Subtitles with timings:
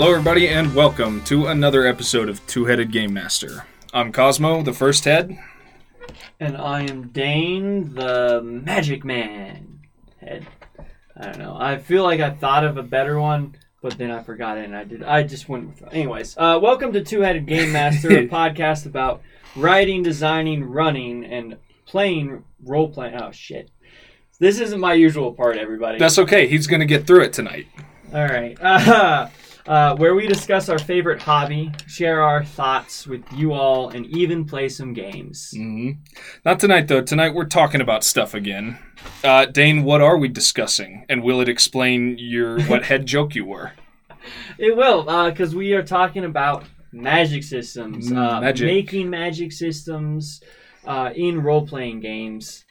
[0.00, 3.66] Hello, everybody, and welcome to another episode of Two Headed Game Master.
[3.92, 5.36] I'm Cosmo, the first head.
[6.38, 9.80] And I am Dane, the Magic Man
[10.20, 10.46] head.
[11.16, 11.56] I don't know.
[11.58, 14.76] I feel like I thought of a better one, but then I forgot it, and
[14.76, 15.02] I did.
[15.02, 15.92] I just went with.
[15.92, 19.20] Anyways, uh, welcome to Two Headed Game Master, a podcast about
[19.56, 21.56] writing, designing, running, and
[21.86, 23.20] playing role playing.
[23.20, 23.72] Oh shit!
[24.38, 25.98] This isn't my usual part, everybody.
[25.98, 27.66] That's okay, he's going to get through it tonight.
[28.14, 28.56] All right.
[28.62, 29.28] Uh,
[29.68, 34.44] uh, where we discuss our favorite hobby, share our thoughts with you all, and even
[34.44, 35.50] play some games.
[35.54, 35.90] hmm
[36.44, 37.02] Not tonight, though.
[37.02, 38.78] Tonight we're talking about stuff again.
[39.22, 41.04] Uh, Dane, what are we discussing?
[41.08, 43.72] And will it explain your what head joke you were?
[44.58, 48.64] It will, because we are talking about magic systems, Mm, uh, magic.
[48.66, 50.42] making magic systems
[50.86, 52.64] uh, in role playing games.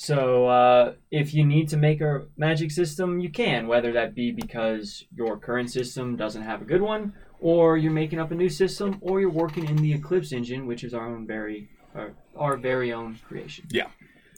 [0.00, 4.30] So, uh, if you need to make a magic system, you can, whether that be
[4.30, 8.48] because your current system doesn't have a good one, or you're making up a new
[8.48, 12.56] system, or you're working in the Eclipse engine, which is our own very, our, our
[12.56, 13.66] very own creation.
[13.72, 13.88] Yeah,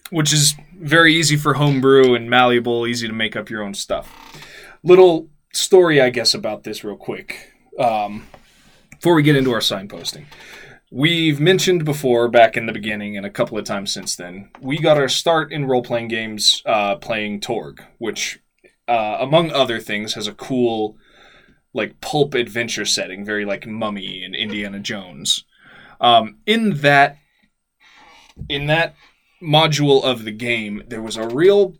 [0.09, 4.11] which is very easy for homebrew and malleable, easy to make up your own stuff.
[4.81, 8.25] Little story, I guess, about this real quick um,
[8.89, 10.25] before we get into our signposting.
[10.93, 14.77] We've mentioned before, back in the beginning, and a couple of times since then, we
[14.77, 18.39] got our start in role playing games uh, playing Torg, which,
[18.89, 20.97] uh, among other things, has a cool,
[21.73, 25.45] like, pulp adventure setting, very like Mummy and Indiana Jones.
[26.01, 27.19] Um, in that,
[28.49, 28.95] in that
[29.41, 31.75] module of the game, there was a real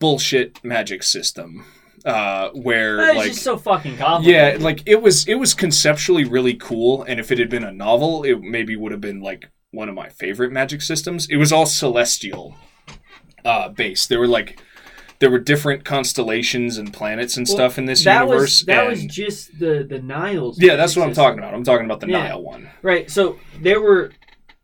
[0.00, 1.64] bullshit magic system
[2.04, 4.60] uh, where It's like just so fucking complicated.
[4.60, 7.72] yeah, like it was it was conceptually really cool, and if it had been a
[7.72, 11.28] novel, it maybe would have been like one of my favorite magic systems.
[11.30, 12.56] It was all celestial
[13.44, 14.08] uh, based.
[14.08, 14.60] There were like
[15.18, 18.40] there were different constellations and planets and Well, stuff in this that universe.
[18.60, 20.60] was that was just the the Niles.
[20.60, 21.24] yeah, that's what I'm system.
[21.24, 21.54] talking about.
[21.54, 22.22] I'm talking about the Yeah.
[22.28, 22.70] Nile one.
[22.82, 23.10] Right.
[23.10, 24.12] So there were,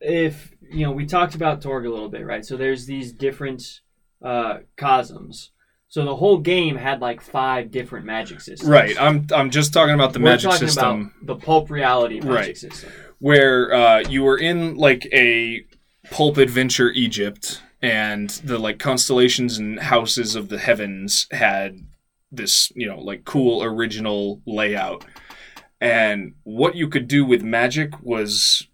[0.01, 2.45] if you know, we talked about Torg a little bit, right?
[2.45, 3.81] So there's these different
[4.25, 5.53] uh, cosms.
[5.97, 8.69] So the whole game had like five different magic systems.
[8.69, 8.95] Right.
[9.01, 11.15] I'm I'm just talking about the We're magic talking system.
[11.23, 12.55] about the pulp reality magic Right.
[12.59, 12.91] system.
[13.19, 15.65] where uh, you were in like a
[16.11, 21.79] pulp adventure Egypt, and the like constellations and houses of the heavens had
[22.31, 25.03] this you know like cool original layout,
[25.81, 28.69] and what you could do with magic was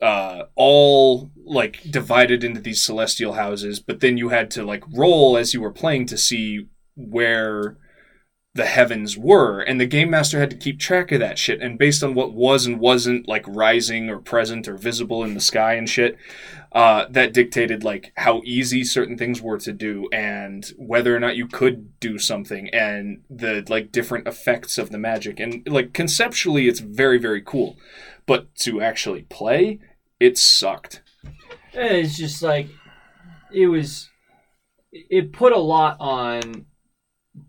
[0.00, 5.36] uh, all like divided into these celestial houses, but then you had to like roll
[5.36, 7.76] as you were playing to see where
[8.58, 11.78] the heavens were and the game master had to keep track of that shit and
[11.78, 15.74] based on what was and wasn't like rising or present or visible in the sky
[15.74, 16.16] and shit
[16.72, 21.36] uh, that dictated like how easy certain things were to do and whether or not
[21.36, 26.68] you could do something and the like different effects of the magic and like conceptually
[26.68, 27.76] it's very very cool
[28.26, 29.78] but to actually play
[30.20, 31.02] it sucked
[31.72, 32.68] It's just like
[33.52, 34.08] it was.
[34.92, 36.66] It put a lot on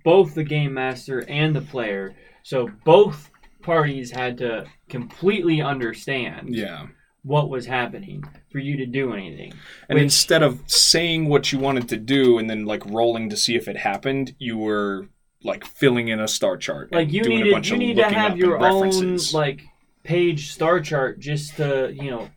[0.04, 2.16] both the game master and the player.
[2.44, 3.32] So both
[3.62, 6.88] parties had to completely understand yeah
[7.24, 9.54] what was happening for you to do anything.
[9.90, 13.38] And Which- instead of saying what you wanted to do and then like rolling to
[13.38, 15.10] see if it happened, you were
[15.44, 16.92] like filling in a star chart.
[16.92, 19.62] like you needed you need to have your own like
[20.04, 22.30] page star chart just to you know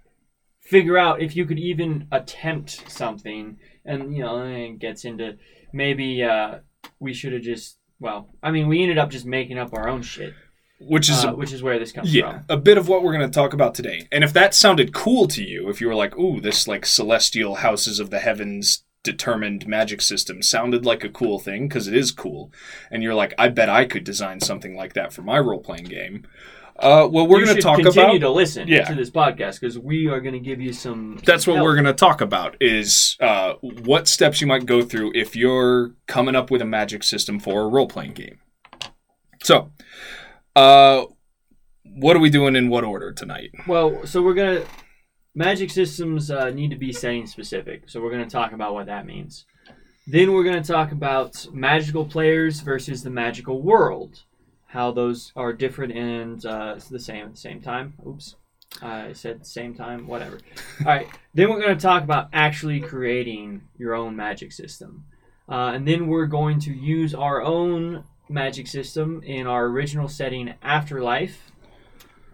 [0.73, 5.37] figure out if you could even attempt something and you know it gets into
[5.71, 6.61] maybe uh
[6.99, 10.01] we should have just well i mean we ended up just making up our own
[10.01, 10.33] shit
[10.81, 12.19] which is uh, which is where this comes from.
[12.19, 14.09] yeah, from a bit of what we're going to talk about today.
[14.11, 17.57] And if that sounded cool to you, if you were like, "Ooh, this like celestial
[17.57, 22.11] houses of the heavens determined magic system sounded like a cool thing because it is
[22.11, 22.51] cool."
[22.91, 26.27] And you're like, "I bet I could design something like that for my role-playing game."
[26.83, 28.85] Uh, well, we're going to talk continue about to listen Yeah.
[28.85, 31.65] to this podcast because we are going to give you some that's what help.
[31.65, 35.93] we're going to talk about is uh, what steps you might go through if you're
[36.09, 38.39] coming up with a magic system for a role-playing game
[39.45, 39.71] so
[40.57, 41.05] uh,
[41.85, 44.65] what are we doing in what order tonight Well, so we're gonna
[45.35, 47.89] magic systems uh, need to be setting specific.
[47.89, 49.47] So we're gonna talk about what that means.
[50.07, 54.23] Then we're gonna talk about magical players versus the magical world,
[54.73, 57.93] how those are different and uh, the same at the same time.
[58.07, 58.37] Oops,
[58.81, 60.07] I said same time.
[60.07, 60.39] Whatever.
[60.81, 61.09] All right.
[61.35, 65.05] Then we're gonna talk about actually creating your own magic system,
[65.47, 70.55] uh, and then we're going to use our own magic system in our original setting,
[70.63, 71.53] Afterlife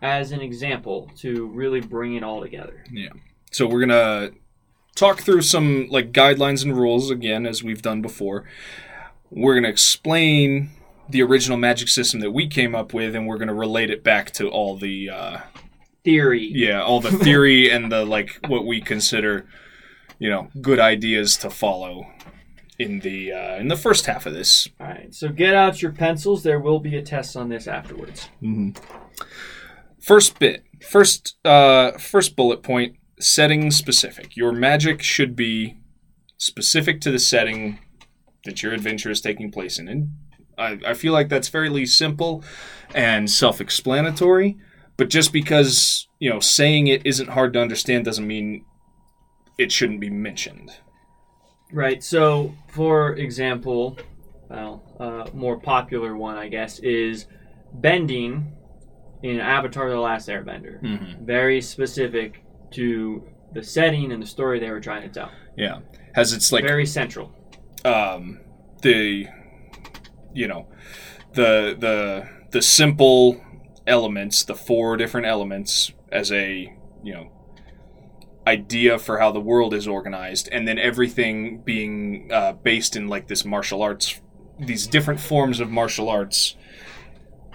[0.00, 2.84] as an example to really bring it all together.
[2.88, 3.08] Yeah.
[3.50, 4.31] So we're gonna
[4.94, 8.44] talk through some like guidelines and rules again, as we've done before.
[9.29, 10.70] We're gonna explain
[11.10, 14.02] the original magic system that we came up with, and we're going to relate it
[14.05, 15.38] back to all the uh,
[16.05, 16.50] Theory.
[16.55, 19.46] yeah, all the theory and the like what we consider,
[20.19, 22.06] you know, good ideas to follow
[22.78, 24.69] in the uh, in the first half of this.
[24.81, 25.12] All right.
[25.14, 26.43] So get out your pencils.
[26.44, 28.28] There will be a test on this afterwards.
[30.00, 34.37] First bit, first uh, first bullet point: setting specific.
[34.37, 35.78] Your magic should be
[36.38, 37.81] specific to the setting
[38.44, 39.88] that your adventure is taking place in.
[39.88, 40.10] And
[40.58, 42.44] I, I feel like that's fairly simple
[42.94, 44.56] and self-explanatory.
[44.96, 48.64] But just because you know saying it isn't hard to understand doesn't mean
[49.58, 50.72] it shouldn't be mentioned.
[51.72, 52.02] Right.
[52.02, 53.99] So, for example,
[54.49, 57.26] well, uh, more popular one, I guess, is
[57.75, 58.52] bending
[59.22, 60.82] in Avatar: The Last Airbender.
[60.82, 61.25] Mm-hmm.
[61.25, 63.22] Very specific to
[63.52, 65.31] the setting and the story they were trying to tell.
[65.56, 65.81] Yeah,
[66.14, 67.32] has its like Very central.
[67.84, 68.40] um,
[68.82, 69.28] the
[70.38, 70.67] you know
[71.35, 73.44] the the the simple
[73.87, 77.31] elements, the four different elements as a you know
[78.46, 83.26] idea for how the world is organized, and then everything being uh, based in like
[83.26, 84.20] this martial arts,
[84.58, 86.55] these different forms of martial arts,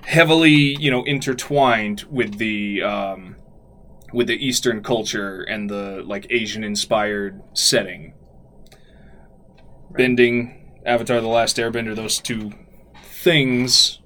[0.03, 2.83] heavily you know intertwined with the.
[2.83, 3.38] Um,
[4.12, 8.13] with the Eastern culture and the like Asian inspired setting
[9.89, 12.51] bending, Avatar: The Last Airbender, those two
[13.24, 14.00] things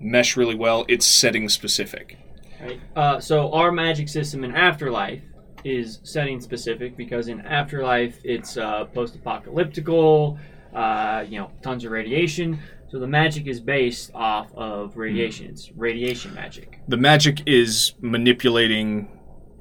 [0.00, 0.84] mesh really well.
[0.88, 2.18] It's setting specific.
[2.60, 2.80] Right.
[2.96, 5.22] Uh, so our magic system in Afterlife
[5.64, 10.38] is setting specific because in Afterlife it's uh, post-apocalyptical,
[10.74, 12.58] uh, you know, tons of radiation.
[12.88, 15.46] So the magic is based off of radiation.
[15.46, 16.80] It's radiation magic.
[16.88, 19.08] The magic is manipulating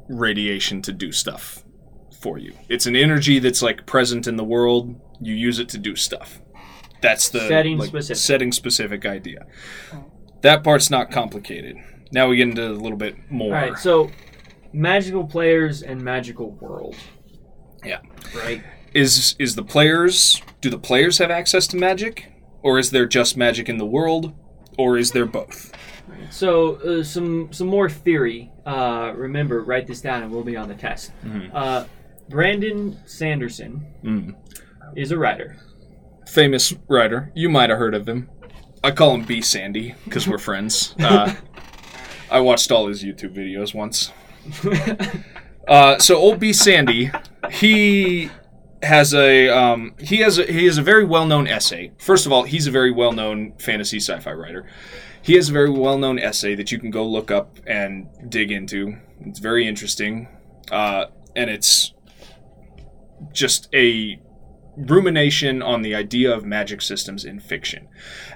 [0.08, 1.64] radiation to do stuff
[2.22, 2.54] for you.
[2.70, 4.96] It's an energy that's like present in the world.
[5.20, 6.40] You use it to do stuff.
[7.06, 8.18] That's the Setting like, specific.
[8.18, 9.46] setting specific idea.
[10.42, 11.78] That part's not complicated.
[12.12, 13.56] Now we get into a little bit more.
[13.56, 13.78] All right.
[13.78, 14.12] So
[14.74, 16.96] magical players and magical world.
[17.84, 18.00] Yeah.
[18.36, 18.64] Right.
[18.94, 22.32] is is the players do the players have access to magic
[22.64, 24.34] or is there just magic in the world
[24.78, 25.72] or is there both
[26.32, 28.52] So uh, some some more theory.
[28.66, 30.24] Uh, remember, write this down.
[30.24, 31.12] and we'll be on the test.
[31.26, 31.50] Mhm.
[31.54, 31.86] Uh,
[32.30, 34.36] Brandon Sanderson Mm.
[34.96, 35.58] is a writer.
[36.28, 37.32] Famous writer.
[37.36, 38.30] You might have heard of him.
[38.84, 39.42] I call him b.
[39.42, 40.96] Sandy because we're friends.
[41.06, 41.34] Uh,
[42.32, 44.12] i watched all his youtube videos once.
[45.68, 46.54] Uh, so old b.
[46.54, 47.10] Sandy
[47.52, 48.30] he
[48.84, 51.92] has a um, he has a, he has a very well known essay.
[51.98, 54.66] First of all, he's a very well known fantasy sci-fi writer.
[55.22, 58.52] He has a very well known essay that you can go look up and dig
[58.52, 58.98] into.
[59.22, 60.28] It's very interesting,
[60.72, 61.06] uh,
[61.36, 61.94] and it's
[63.32, 64.20] just a
[64.78, 67.88] rumination on the idea of magic systems in fiction.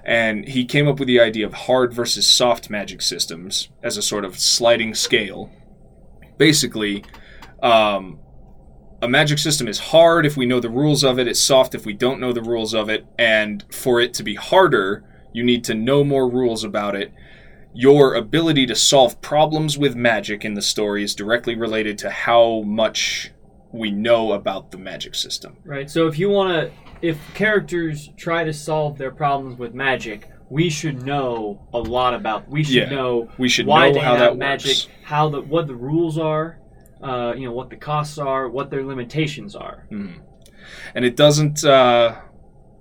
[0.03, 4.01] And he came up with the idea of hard versus soft magic systems as a
[4.01, 5.51] sort of sliding scale.
[6.37, 7.03] Basically,
[7.61, 8.19] um,
[9.01, 11.85] a magic system is hard if we know the rules of it, it's soft if
[11.85, 15.03] we don't know the rules of it, and for it to be harder,
[15.33, 17.13] you need to know more rules about it.
[17.73, 22.61] Your ability to solve problems with magic in the story is directly related to how
[22.65, 23.31] much
[23.71, 25.57] we know about the magic system.
[25.63, 25.89] Right.
[25.89, 26.71] So if you want to,
[27.07, 32.49] if characters try to solve their problems with magic, we should know a lot about.
[32.49, 32.89] We should Yeah.
[32.89, 34.87] know We should why know they how have that magic, works.
[35.03, 36.59] how the what the rules are,
[37.03, 39.85] uh, you know what the costs are, what their limitations are.
[39.91, 42.15] and it doesn't uh,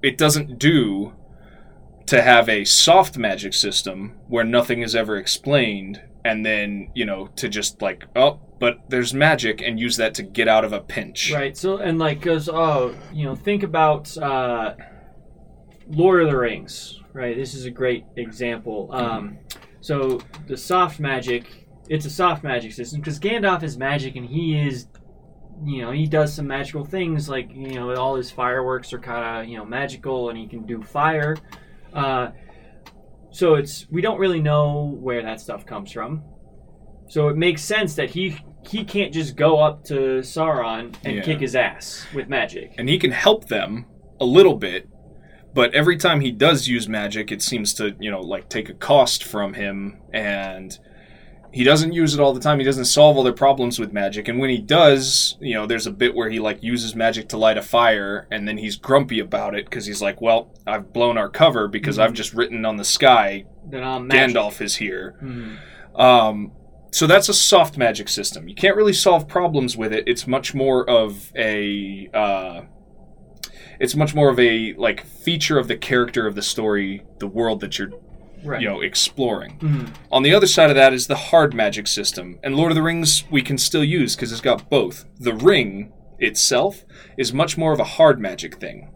[0.02, 1.12] it doesn't do
[2.07, 7.28] to have a soft magic system where nothing is ever explained and then you know
[7.37, 10.80] to just like oh but there's magic and use that to get out of a
[10.80, 11.56] pinch Right.
[11.56, 14.75] So and like because oh you know think about uh,
[15.88, 17.00] Lord of the Rings.
[17.12, 17.37] Right.
[17.37, 18.90] This is a great example.
[18.92, 19.38] Um,
[19.80, 24.58] so the soft magic, it's a soft magic system because Gandalf is magic and he
[24.58, 24.87] is.
[25.64, 29.25] You know, he does some magical things like you know all his fireworks are kind
[29.25, 31.37] of you know magical and he can do fire.
[31.92, 32.30] Uh,
[33.38, 36.23] so it's we don't really know where that stuff comes from.
[37.09, 38.37] So it makes sense that he
[38.68, 41.23] he can't just go up to Sauron and Yeah.
[41.23, 42.75] kick his ass with magic.
[42.78, 43.87] and he can help them
[44.21, 44.88] a little bit
[45.54, 48.75] but every time he does use magic it seems to you know like take a
[48.75, 50.78] cost from him and
[51.52, 54.28] he doesn't use it all the time he doesn't solve all their problems with magic
[54.28, 57.36] and when he does you know there's a bit where he like uses magic to
[57.38, 61.16] light a fire and then he's grumpy about it because he's like well i've blown
[61.16, 63.44] our cover because i've just written on the sky
[64.06, 64.34] magic.
[64.34, 65.56] gandalf is here Mhm.
[65.98, 66.52] um,
[66.90, 68.48] so that's a soft magic system.
[68.48, 70.04] You can't really solve problems with it.
[70.06, 72.08] It's much more of a.
[72.14, 72.62] Uh,
[73.78, 77.60] It's much more of a like feature of the character of the story, the world
[77.60, 77.90] that you're
[78.45, 78.61] Right.
[78.62, 79.59] you know exploring.
[79.61, 79.95] Mhm.
[80.12, 82.83] On the other side of that is the hard magic system, and Lord of the
[82.83, 85.04] Rings we can still use because it's got both.
[85.18, 86.85] The ring itself
[87.16, 88.90] is much more of a hard magic thing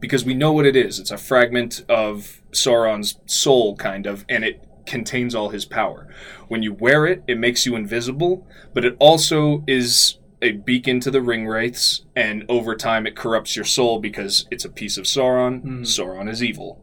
[0.00, 0.98] because we know what it is.
[0.98, 6.08] It's a fragment of Sauron's soul, kind of, and it contains all his power.
[6.48, 11.10] When you wear it, it makes you invisible, but it also is a beacon to
[11.10, 15.04] the ring wraiths, and over time it corrupts your soul because it's a piece of
[15.04, 15.62] Sauron.
[15.62, 15.80] Mhm.
[15.82, 16.80] Sauron is evil.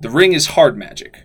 [0.00, 1.24] The ring is hard magic.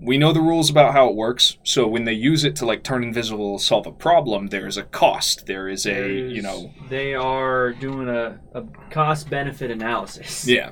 [0.00, 2.84] We know the rules about how it works, so when they use it to like
[2.84, 5.46] turn invisible, solve a problem, there is a cost.
[5.46, 10.46] There is a There's- you know they are doing a, a cost benefit analysis.
[10.46, 10.70] yeah,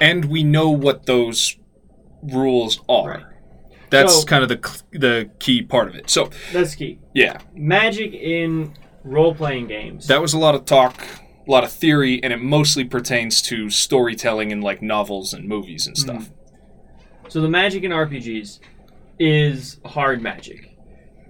[0.00, 1.56] and we know what those
[2.22, 3.08] rules are.
[3.10, 3.24] Right.
[3.90, 6.10] That's So- kind of the the key part of it.
[6.10, 6.98] So That's key.
[7.14, 8.74] yeah, Magic in
[9.04, 10.08] role playing games.
[10.08, 11.04] that was a lot of talk,
[11.46, 15.86] a lot of theory, and it mostly pertains to storytelling in like novels and movies
[15.86, 16.20] and mm-hmm.
[16.22, 16.32] stuff.
[17.28, 18.60] So the magic in RPGs
[19.18, 20.72] is hard magic.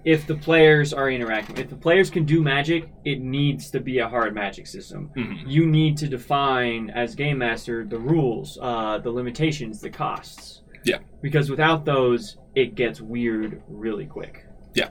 [0.05, 3.99] If the players are interacting, if the players can do magic, it needs to be
[3.99, 5.09] a hard magic system.
[5.17, 5.43] Mhm.
[5.45, 10.61] You need to define as game master the rules, uh, the limitations, the costs.
[10.85, 10.99] Yeah.
[11.21, 14.45] Because without those, it gets weird really quick.
[14.73, 14.89] Yeah.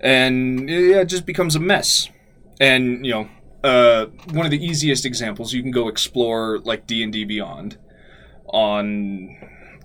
[0.00, 2.08] And yeah, it just becomes a mess.
[2.60, 3.28] And you know,
[3.62, 7.76] uh, one of the easiest examples you can go explore like D and D Beyond
[8.46, 9.36] on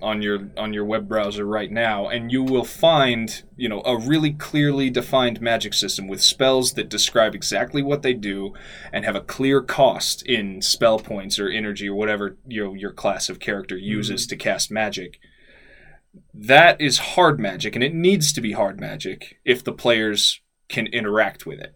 [0.04, 3.96] on your on your web browser right now, and you will find you know a
[3.98, 8.52] really clearly defined magic system with spells that describe exactly what they do
[8.92, 12.92] and have a clear cost in spell points or energy or whatever you know your
[12.92, 15.18] class of character uses to cast magic
[16.32, 20.86] that is hard magic, and it needs to be hard magic if the players can
[20.88, 21.74] interact with it.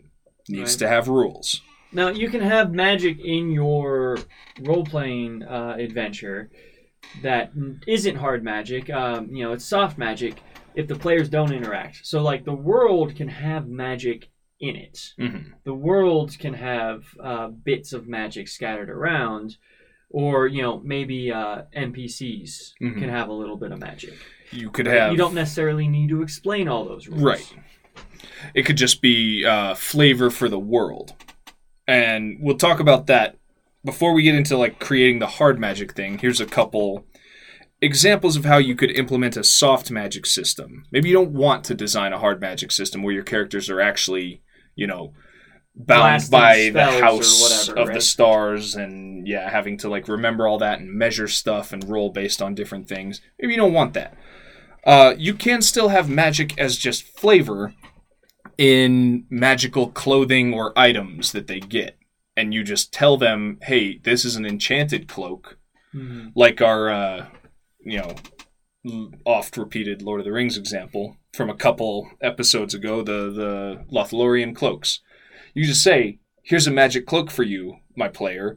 [0.49, 0.79] needs Right.
[0.81, 1.61] to have rules.
[1.93, 4.19] Now you can have magic in your
[4.61, 6.51] role playing uh, adventure
[7.23, 7.53] that
[7.87, 8.91] isn't hard magic.
[8.91, 10.41] Um, you know, it's soft magic
[10.75, 12.01] if the players don't interact.
[12.07, 14.29] So like the world can have magic
[14.61, 15.13] in it.
[15.19, 19.57] hmm The world can have uh, bits of magic scattered around,
[20.11, 22.99] or you know maybe uh, NPCs Mhm.
[22.99, 24.15] can have a little bit of magic.
[24.51, 27.23] You could have You don't necessarily need to explain all those rules.
[27.23, 27.55] Right.
[28.55, 31.13] It could just be uh, flavor for the world,
[31.87, 33.37] and we'll talk about that
[33.85, 36.19] before we get into like creating the hard magic thing.
[36.19, 37.05] Here's a couple
[37.81, 40.85] examples of how you could implement a soft magic system.
[40.91, 44.43] Maybe you don't want to design a hard magic system where your characters are actually,
[44.75, 45.13] you know,
[45.75, 50.49] bound Blasting by the house whatever, of the stars and yeah, having to like remember
[50.49, 53.21] all that and measure stuff and roll based on different things.
[53.39, 54.17] Maybe you don't want that.
[54.85, 57.75] Uh, you can still have magic as just flavor
[58.57, 61.98] in magical clothing or items that they get.
[62.39, 65.59] And you just tell them, hey, this is an enchanted cloak,
[65.93, 66.31] Mhm.
[66.37, 67.27] like our, uh,
[67.81, 68.15] you know,
[69.25, 74.55] oft repeated Lord of the Rings example from a couple episodes ago, the, the Lothlorien
[74.55, 75.01] cloaks.
[75.53, 78.57] You just say, here's a magic cloak for you, my player.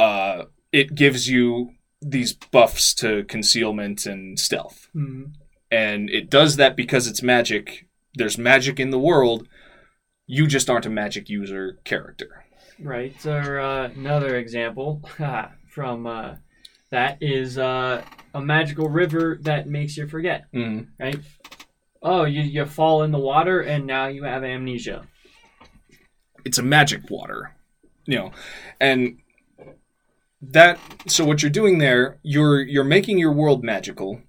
[0.00, 1.70] Uh, it gives you
[2.02, 5.32] these buffs to concealment and stealth Mhm.
[5.70, 7.86] and it does that because it's magic.
[8.14, 9.46] There's magic in the world.
[10.26, 12.42] You just aren't a magic user character.
[12.80, 13.26] Right.
[13.26, 15.02] Or uh, another example
[15.68, 16.36] from uh,
[16.90, 18.02] that is uh,
[18.34, 20.44] a magical river that makes you forget.
[20.54, 20.88] Mm.
[21.00, 21.18] Right.
[22.02, 25.06] Oh, you you fall in the water and now you have amnesia.
[26.44, 27.56] It's a magic water,
[28.04, 28.32] you know,
[28.80, 29.18] and
[30.40, 30.78] that.
[31.08, 34.20] So what you're doing there, you're you're making your world magical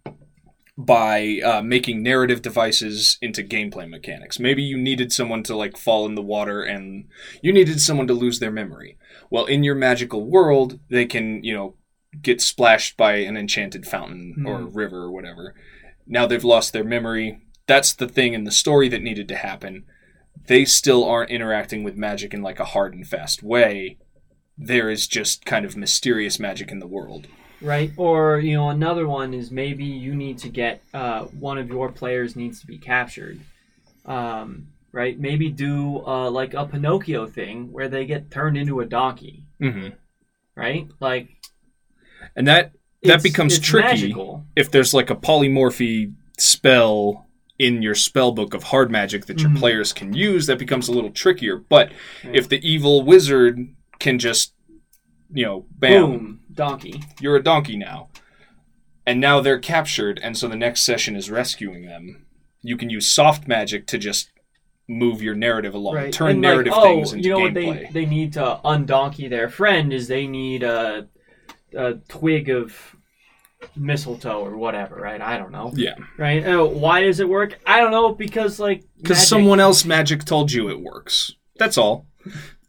[0.77, 4.39] by uh, making narrative devices into gameplay mechanics.
[4.39, 7.07] Maybe you needed someone to like fall in the water, and
[7.41, 8.98] you needed someone to lose their memory.
[9.31, 11.75] Well, in your magical world, they can you know
[12.22, 14.75] get splashed by an enchanted fountain or Mhm.
[14.75, 15.55] river or whatever.
[16.05, 17.39] Now they've lost their memory.
[17.65, 19.84] That's the thing in the story that needed to happen.
[20.48, 23.98] They still aren't interacting with magic in like a hard and fast way.
[24.57, 27.27] There is just kind of mysterious magic in the world.
[27.61, 27.91] Right.
[27.97, 31.91] Or you know another one is maybe you need to get uh, one of your
[31.91, 33.39] players needs to be captured.
[34.05, 35.19] Um, right.
[35.19, 39.43] Maybe do uh, like a Pinocchio thing where they get turned into a donkey.
[39.61, 39.89] Mm-hmm.
[40.55, 40.87] Right.
[40.99, 41.29] Like
[42.35, 42.73] And that
[43.03, 44.45] that becomes tricky Magical.
[44.55, 47.27] if there's like a polymorphy spell
[47.59, 49.57] in your spell book of hard magic that your Mhm.
[49.57, 51.57] players can use, that becomes a little trickier.
[51.57, 51.91] But
[52.23, 52.35] Right.
[52.35, 53.67] if the evil wizard
[53.99, 54.53] can just,
[55.33, 57.01] you know, bam, Boom, donkey.
[57.21, 58.09] you're a donkey now.
[59.05, 62.25] And now they're captured, and so the next session is rescuing them.
[62.61, 64.31] You can use soft magic to just
[64.89, 65.95] move your narrative along.
[65.95, 66.11] right.
[66.13, 67.91] Turn And, like, narrative oh, things into you know what gameplay.
[67.93, 71.07] they they need to undonkey their friend is they need a,
[71.73, 72.95] a twig of
[73.75, 75.21] mistletoe or whatever, right?
[75.21, 75.71] I don't know.
[75.75, 76.45] yeah, Right?
[76.45, 77.57] Uh, why does it work?
[77.65, 81.33] I don't know because like because magic- someone else magic told you it works.
[81.57, 82.07] That's all.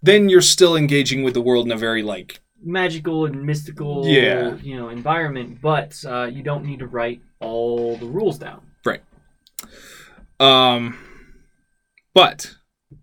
[0.03, 4.57] Then you're still engaging with the world in a very like magical and mystical Yeah.
[4.57, 8.63] you know environment, but uh, you don't need to write all the rules down.
[8.85, 9.03] Right.
[10.41, 10.99] Um.
[12.15, 12.55] But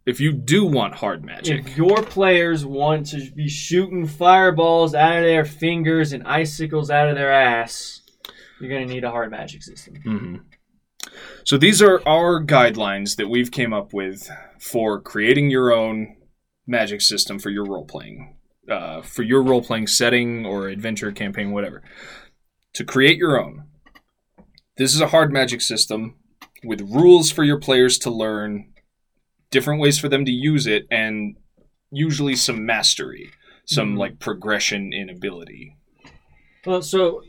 [0.06, 5.18] if you do want hard magic, If your players want to be shooting fireballs out
[5.18, 8.02] of their fingers and icicles out of their ass,
[8.60, 9.96] you're gonna need a hard magic system.
[10.04, 10.36] hmm
[11.44, 16.18] So these are our guidelines that we've came up with for creating your own
[16.68, 18.35] magic system for your role playing,
[18.70, 21.84] uh, for your role playing setting or adventure campaign, whatever.
[22.74, 23.66] To create your own,
[24.78, 26.16] this is a hard magic system
[26.64, 28.74] with rules for your players to learn,
[29.52, 31.38] different ways for them to use it, and
[31.92, 33.30] usually some mastery,
[33.66, 34.00] some Mhm.
[34.00, 35.78] like progression in ability.
[36.66, 37.22] Well, so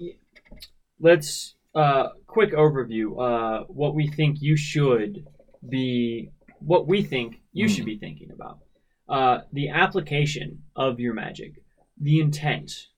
[0.99, 3.21] let's uh, quick overview.
[3.21, 5.27] Uh, what we think you should
[5.69, 8.61] be, what we think you should be thinking about.
[9.09, 11.63] Uh, the application of your magic,
[12.01, 12.89] the intent,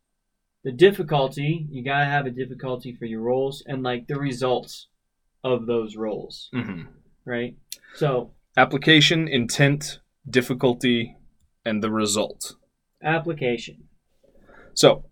[0.64, 1.66] the difficulty.
[1.70, 4.88] You gotta have a difficulty for your rolls, and like the results
[5.44, 6.82] of those rolls, hmm
[7.24, 7.56] right?
[7.94, 11.16] So Application, intent, difficulty,
[11.64, 12.54] and the result.
[13.02, 13.84] application.
[14.74, 15.04] So,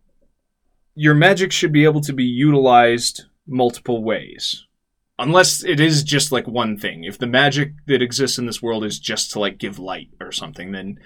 [0.94, 4.65] your magic should be able to be utilized multiple ways.
[5.18, 7.04] Unless it is just like one thing.
[7.04, 10.30] If the magic that exists in this world is just to like give light or
[10.30, 10.98] something, then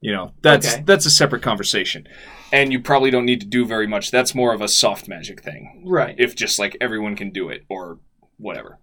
[0.00, 0.82] you know, that's Okay.
[0.84, 2.06] that's a separate conversation.
[2.52, 4.10] And you probably don't need to do very much.
[4.10, 5.82] That's more of a soft magic thing.
[5.86, 6.14] Right.
[6.18, 8.00] If just like everyone can do it or
[8.36, 8.78] whatever.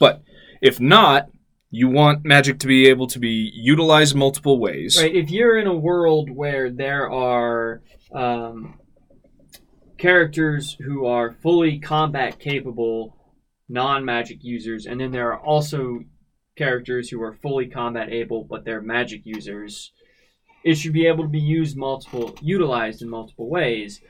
[0.00, 0.22] But
[0.60, 1.28] if not,
[1.70, 4.98] you want magic to be able to be utilized multiple ways.
[5.00, 5.14] Right.
[5.14, 8.78] If you're in a world where there are um,
[9.98, 13.16] characters who are fully combat capable,
[13.68, 16.00] non magic users, and then there are also
[16.56, 19.92] characters who are fully combat able, but they're magic users,
[20.64, 24.00] it should be able to be used multiple, utilized in multiple ways.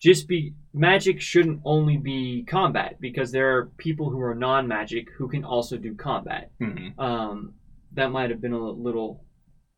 [0.00, 5.06] Just be magic shouldn't only be combat because there are people who are non magic
[5.16, 6.50] who can also do combat.
[6.60, 6.98] Mhm.
[6.98, 7.54] Um,
[7.92, 9.24] that might have been a little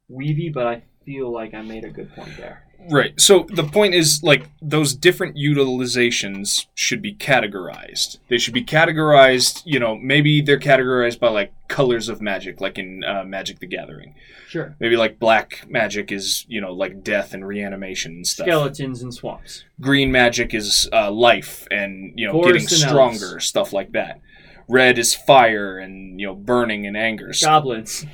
[0.09, 2.64] weavy, but I feel like I made a good point there.
[2.91, 3.19] Right.
[3.21, 8.19] So the point is like those different utilizations should be categorized.
[8.29, 12.79] They should be categorized, you know, maybe they're categorized by like colors of magic like
[12.79, 14.15] in uh, Magic the Gathering.
[14.49, 14.77] Sure.
[14.79, 18.47] Maybe like black magic is, you know, like death and reanimation and stuff.
[18.47, 19.65] Skeletons and swamps.
[19.81, 24.21] Green magic is uh, life and, you know, Forests getting and stronger, stuff like that.
[24.69, 27.33] Red is fire and, you know, burning and anger.
[27.41, 28.07] Goblins.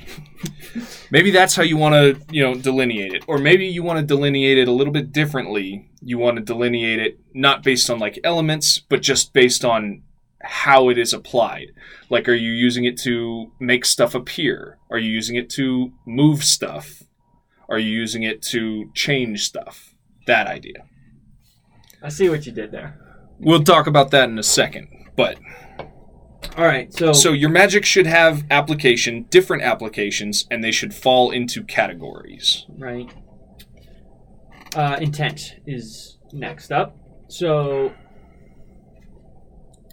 [1.11, 3.23] Maybe that's how you want to, you know, delineate it.
[3.27, 5.89] Or maybe you want to delineate it a little bit differently.
[6.01, 10.03] You want to delineate it not based on like elements, but just based on
[10.41, 11.71] how it is applied.
[12.09, 14.77] Like are you using it to make stuff appear?
[14.89, 17.03] Are you using it to move stuff?
[17.69, 19.95] Are you using it to change stuff?
[20.27, 20.85] That idea.
[22.01, 22.99] I see what you did there.
[23.39, 24.87] We'll talk about that in a second.
[25.15, 25.37] But
[26.57, 26.93] All right.
[26.93, 32.65] So, so your magic should have application, different applications, and they should fall into categories.
[32.77, 33.11] right.
[34.73, 36.95] Uh, intent is next up.
[37.27, 37.93] So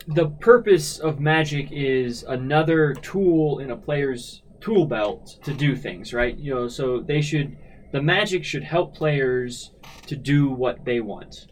[0.06, 6.14] the purpose of magic is another tool in a player's tool belt to do things,
[6.14, 6.36] right?
[6.36, 7.56] You know, so they should
[7.92, 9.72] the magic should help players
[10.06, 11.46] to do what they want,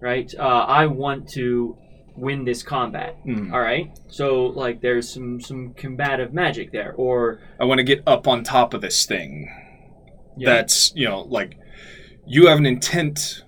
[0.00, 0.32] right?
[0.38, 1.76] Uh, I want to
[2.16, 3.16] win this combat.
[3.26, 3.52] Mm.
[3.52, 8.02] All right, so like there's some some combative magic there, or I want to get
[8.06, 9.50] up on top of this thing.
[10.36, 11.58] know, That's you know like
[12.26, 13.42] you have an intent.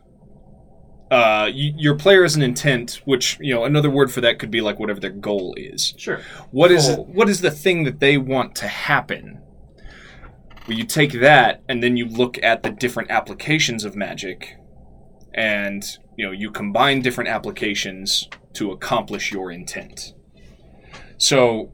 [1.08, 4.50] Uh, you, your player has an intent, which you know another word for that could
[4.50, 5.94] be like whatever their goal is.
[5.96, 9.40] sure, What is what is the thing that they want to happen?
[10.66, 14.56] Well, you take that and then you look at the different applications of magic,
[15.32, 15.84] and
[16.16, 20.12] you know you combine different applications to accomplish your intent.
[21.18, 21.72] So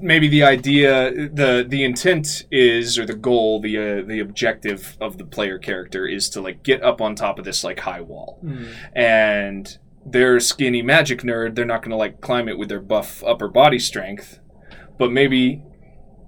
[0.00, 5.18] maybe the idea, the the intent is, or the goal, the uh, the objective of
[5.18, 8.38] the player character is to like get up on top of this like high wall
[8.42, 8.64] Hmm.
[8.94, 12.80] and they're a skinny magic nerd they're not going to like climb it with their
[12.80, 14.40] buff upper body strength
[14.98, 15.62] but maybe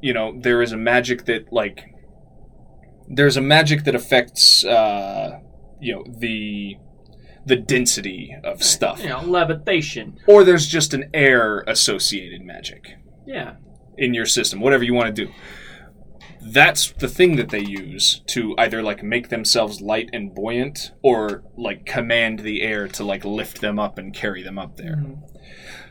[0.02, 1.86] you know there is a magic that like
[3.08, 5.38] there's a magic that affects uh
[5.80, 6.76] you know the
[7.44, 10.18] the density of stuff you know, levitation.
[10.26, 13.54] or there's just an air associated magic Yeah.
[13.98, 15.32] in your system, whatever you want to do.
[16.44, 21.44] That's the thing that they use to either like make themselves light and buoyant or
[21.56, 24.96] like command the air to like lift them up and carry them up there.
[24.96, 25.36] Mm-hmm.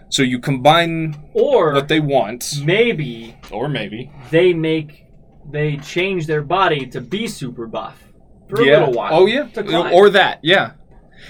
[0.09, 5.05] So you combine Or what they want, maybe or maybe they make
[5.49, 8.03] they change their body to be super buff
[8.49, 8.71] for yeah.
[8.71, 9.13] a little while.
[9.13, 9.47] Oh yeah,
[9.93, 10.39] or that.
[10.43, 10.73] Yeah,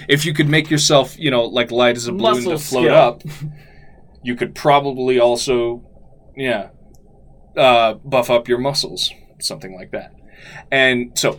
[0.08, 2.84] if you could make yourself, you know, like light as a balloon Muscle to float
[2.84, 2.94] skill.
[2.94, 3.22] up,
[4.22, 5.82] you could probably also,
[6.36, 6.70] yeah,
[7.56, 10.14] uh, buff up your muscles, something like that.
[10.70, 11.38] And so,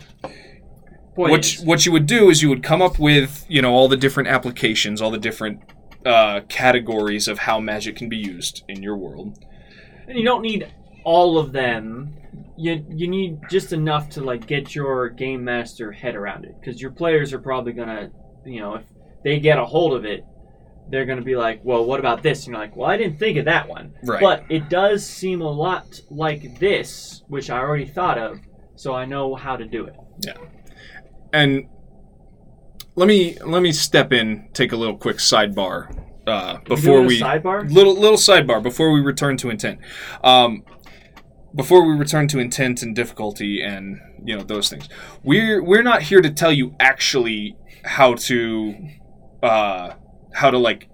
[1.16, 3.74] Point what is, what you would do is you would come up with, you know,
[3.74, 5.62] all the different applications, all the different
[6.06, 9.38] uh, categories of how magic can be used in your world.
[10.08, 10.72] and you don't need
[11.04, 12.16] all of them.
[12.58, 16.82] You you need just enough to like get your game master head around it because
[16.82, 18.10] your players are probably gonna
[18.46, 18.84] you know if
[19.24, 20.26] they get a hold of it.
[20.90, 22.46] They're gonna be like, well, what about this?
[22.46, 23.94] And you're like, well, I didn't think of that one.
[24.04, 24.20] Right.
[24.20, 28.40] But it does seem a lot like this, which I already thought of,
[28.76, 29.96] so I know how to do it.
[30.20, 30.34] Yeah.
[31.32, 31.70] And
[32.96, 37.72] let me let me step in, take a little quick sidebar uh, before we sidebar.
[37.72, 39.80] little little sidebar before we return to intent.
[40.24, 40.64] Um,
[41.56, 44.90] before we return to intent and difficulty and you know those things,
[45.24, 48.76] we're we're not here to tell you actually how to
[49.42, 49.94] uh,
[50.34, 50.90] how to like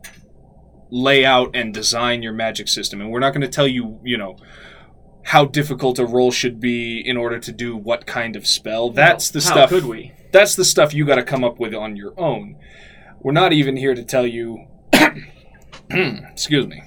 [0.91, 4.17] lay out and design your magic system, and we're not going to tell you you
[4.17, 4.37] know
[5.23, 8.89] how difficult a roll should be in order to do what kind of spell.
[8.89, 10.13] That's the How stuff could we?
[10.31, 12.55] that's the stuff you got to come up with on your own.
[13.21, 14.65] We're not even here to tell you.
[15.89, 16.83] excuse me.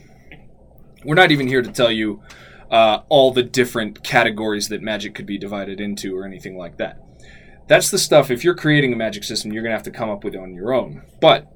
[1.04, 2.22] We're not even here to tell you
[2.70, 7.00] uh, all the different categories that magic could be divided into or anything like that.
[7.72, 8.30] That's the stuff.
[8.30, 10.54] If you're creating a magic system, you're gonna have to come up with it on
[10.54, 11.04] your own.
[11.22, 11.46] But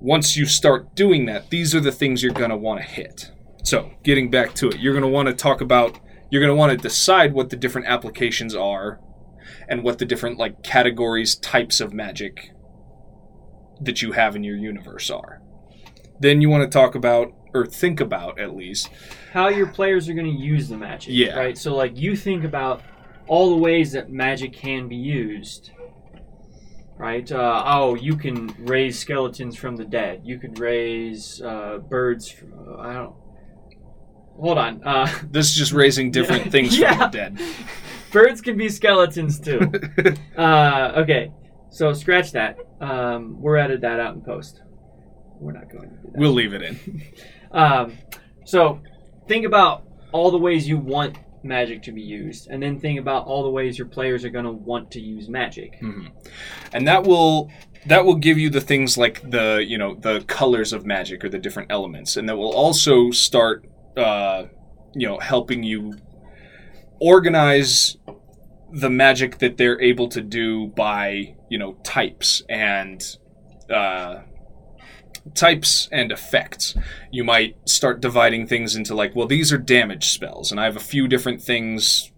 [0.00, 3.30] once you start doing that, these are the things you're gonna want to hit.
[3.62, 6.00] So, getting back to it, you're gonna want to talk about.
[6.30, 9.00] You're gonna want to decide what the different applications are
[9.68, 12.52] and what the different like categories types of magic
[13.82, 15.42] that you have in your universe are
[16.20, 18.90] then you want to talk about or think about at least
[19.32, 21.12] how your players are going to use the magic.
[21.14, 21.38] Yeah.
[21.38, 21.56] Right.
[21.56, 22.82] So like you think about
[23.28, 25.70] all the ways that magic can be used.
[26.96, 27.30] Right.
[27.30, 30.22] Uh, oh, you can raise skeletons from the dead.
[30.24, 32.28] You could raise uh, birds.
[32.28, 33.14] From, uh, I don't.
[34.40, 34.82] Hold on.
[34.84, 37.40] Uh, this is just raising different things from the dead
[38.12, 39.60] birds can be skeletons too.
[40.36, 41.30] uh, okay.
[41.70, 42.58] So scratch that.
[42.80, 44.62] Um, we're edit that out in post.
[45.38, 46.18] We're not going to do that.
[46.18, 47.02] we'll leave it in
[47.52, 47.96] Um,
[48.44, 48.80] so
[49.28, 53.26] think about all the ways you want magic to be used, and then think about
[53.26, 55.80] all the ways your players are going to want to use magic.
[55.80, 56.10] Mhm.
[56.72, 57.50] and that will
[57.86, 61.28] that will give you the things like the you know the colors of magic or
[61.28, 63.64] the different elements and that will also start
[63.96, 64.44] uh,
[64.94, 65.94] you know helping you
[67.00, 67.96] organize
[68.72, 73.16] the magic that they're able to do by you know types and
[73.72, 74.20] uh,
[75.34, 76.76] types and effects.
[77.10, 80.76] You might start dividing things into like well these are damage spells and i have
[80.76, 82.10] a few different things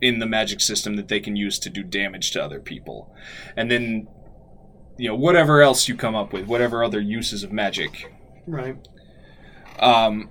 [0.00, 3.14] in the magic system that they can use to do damage to other people.
[3.56, 4.06] And then
[4.96, 8.12] you know whatever else you come up with whatever other uses of magic.
[8.46, 8.76] Right.
[9.78, 10.28] um,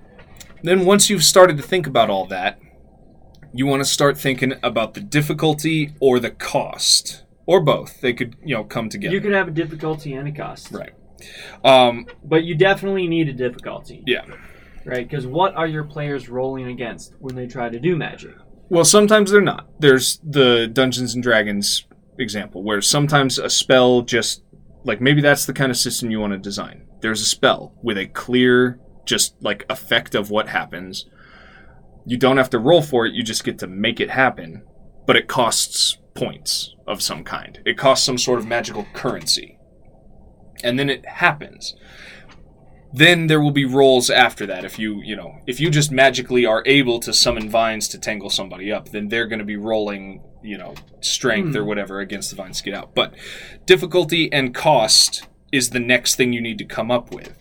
[0.61, 2.59] then once you've started to think about all that
[3.53, 8.01] you want to start thinking about the difficulty or the cost or both.
[8.01, 9.13] They could you know come together.
[9.13, 10.71] You could have a difficulty and a cost.
[10.71, 10.93] right
[11.63, 14.03] um, But you definitely need a difficulty.
[14.05, 14.25] yeah
[14.85, 15.07] Right?
[15.07, 18.35] Because what are your players rolling against when they try to do magic?
[18.69, 19.69] Well, sometimes they're not.
[19.79, 21.85] There's the Dungeons and Dragons
[22.19, 24.43] example where sometimes a spell just
[24.83, 26.87] like maybe that's the kind of system you want to design.
[27.01, 31.05] There's a spell with a clear just like effect of what happens.
[32.05, 34.63] You don't have to roll for it, you just get to make it happen,
[35.05, 37.61] but it costs points of some kind.
[37.65, 39.57] It costs some sort of magical currency.
[40.63, 41.75] And then it happens.
[42.95, 44.63] Then there will be rolls after that.
[44.63, 48.29] If you you know if you just magically are able to summon vines to tangle
[48.29, 52.35] somebody up then they're going to be rolling you know strength or whatever against the
[52.35, 52.93] vines to get out.
[52.93, 53.13] But
[53.65, 57.33] difficulty and cost is the next thing you need to come up with.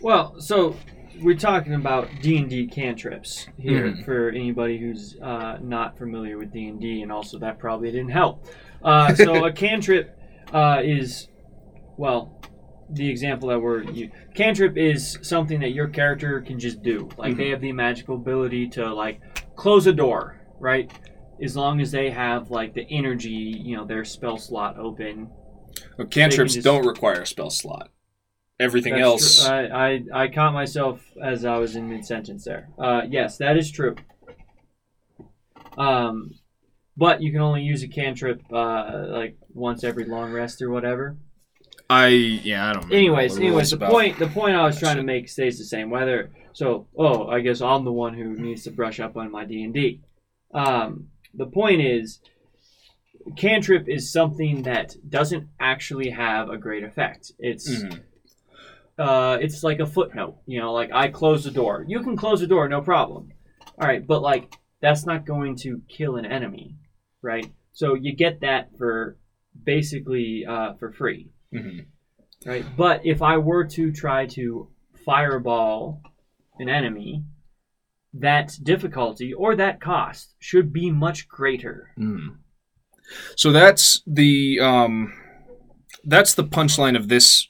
[0.00, 0.76] Well, so
[1.20, 4.04] we're talking about D and D cantrips here Mhm.
[4.06, 8.10] for anybody who's uh, not familiar with D and D, and also that probably didn't
[8.10, 8.46] help.
[8.82, 10.18] Uh, so a cantrip
[10.52, 11.28] uh, is,
[11.96, 12.33] well,
[12.90, 17.08] the example that we're you, cantrip is something that your character can just do.
[17.16, 19.20] Like they have the magical ability to like
[19.56, 20.90] close a door, right?
[21.42, 25.30] As long as they have like the energy, you know, their spell slot open.
[25.96, 27.90] But cantrips just- don't require a spell slot
[28.60, 29.44] everything else.
[29.44, 32.68] I, I I caught myself as I was in mid sentence there.
[32.78, 33.96] Uh, yes, that is true.
[35.76, 36.30] Um,
[36.96, 41.16] but you can only use a cantrip uh, like once every long rest or whatever.
[41.94, 42.92] I yeah, I don't.
[42.92, 45.90] Anyways, anyways, the about- point the point I was trying to make stays the same.
[45.90, 49.44] Whether so, oh, I guess I'm the one who needs to brush up on my
[49.44, 50.00] D and D.
[50.52, 52.20] Um, the point is,
[53.36, 57.32] cantrip is something that doesn't actually have a great effect.
[57.38, 58.00] It's Mhm.
[58.98, 60.36] uh, it's like a footnote.
[60.46, 61.84] You know, like I close the door.
[61.88, 63.30] You can close the door, no problem.
[63.80, 66.76] All right, but like that's not going to kill an enemy,
[67.22, 67.46] right?
[67.72, 69.16] So you get that for
[69.64, 71.86] basically uh, for free, Mhm.
[72.46, 72.64] right?
[72.76, 74.68] But if I were to try to
[75.04, 76.02] fireball
[76.58, 77.24] an enemy,
[78.12, 81.90] that difficulty or that cost should be much greater.
[81.98, 82.36] Mhm.
[83.36, 85.12] So that's the um,
[86.04, 87.48] that's the punchline of this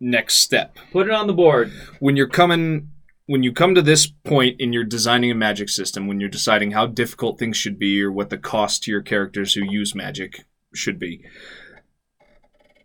[0.00, 0.76] next step.
[0.92, 1.70] Put it on the board.
[2.00, 2.88] when you're coming
[3.26, 6.72] when you come to this point in your designing a magic system when you're deciding
[6.72, 10.44] how difficult things should be or what the cost to your characters who use magic
[10.74, 11.24] should be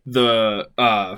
[0.09, 1.17] the uh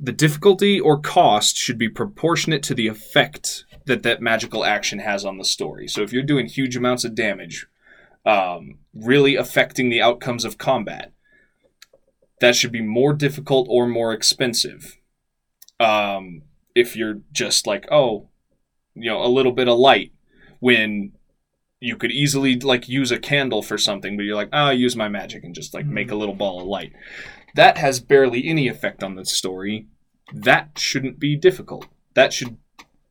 [0.00, 5.24] the difficulty or cost should be proportionate to the effect that that magical action has
[5.24, 5.86] on the story.
[5.86, 7.66] So if you're doing huge amounts of damage
[8.26, 11.12] um, really affecting the outcomes of combat
[12.40, 14.98] that should be more difficult or more expensive.
[15.80, 16.42] Um,
[16.74, 18.28] if you're just like, oh,
[18.94, 20.12] you know, a little bit of light
[20.60, 21.12] when
[21.80, 24.96] you could easily like use a candle for something, but you're like, oh, I use
[24.96, 26.92] my magic and just like make a little ball of light.
[27.54, 29.86] That has barely any effect on the story.
[30.32, 31.86] That shouldn't be difficult.
[32.14, 32.56] That should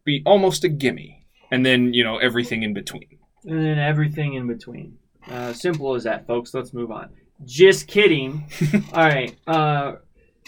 [0.04, 1.26] be almost a gimme.
[1.52, 3.20] And then, you know, everything in between.
[3.46, 4.98] And then everything in between.
[5.30, 6.54] Uh, simple as that, folks.
[6.54, 7.10] Let's move on.
[7.46, 8.46] Just kidding.
[8.94, 9.36] All right.
[9.48, 9.96] Uh,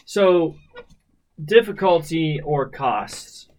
[0.05, 0.55] so,
[1.43, 3.49] difficulty or costs.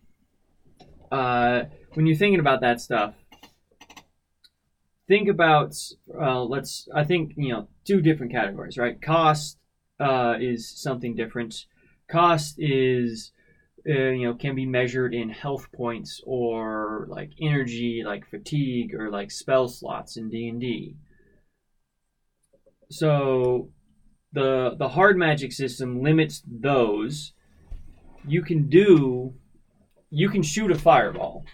[1.10, 1.62] Uh,
[1.94, 3.14] when you're thinking about that stuff,
[5.08, 5.74] think about
[6.18, 6.88] uh, let's.
[6.94, 9.00] I think you know two different categories, right?
[9.00, 9.58] Cost
[10.00, 11.66] uh, is something different.
[12.08, 13.32] Cost is
[13.88, 19.10] uh, you know can be measured in health points or like energy like fatigue or
[19.10, 20.96] like spell slots in d&d
[22.90, 23.70] so
[24.32, 27.32] the the hard magic system limits those.
[28.26, 29.34] You can do
[30.10, 31.44] you can shoot a fireball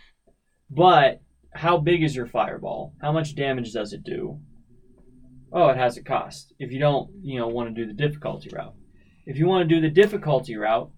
[0.71, 1.21] but
[1.55, 2.95] how big is your fireball?
[3.01, 4.41] How much damage does it do
[5.53, 8.51] oh it has a cost if you don't you know want to do the difficulty
[8.53, 8.75] route
[9.27, 10.91] if you want to do the difficulty route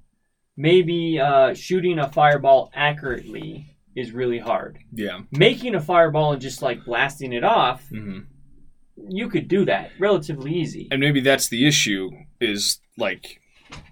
[0.57, 4.79] maybe uh, shooting a fireball accurately is really hard.
[4.93, 5.21] Yeah.
[5.31, 8.21] Making a fireball and just like blasting it off, hmm
[9.09, 10.87] you could do that relatively easy.
[10.93, 12.09] and maybe that's the issue
[12.41, 13.41] is like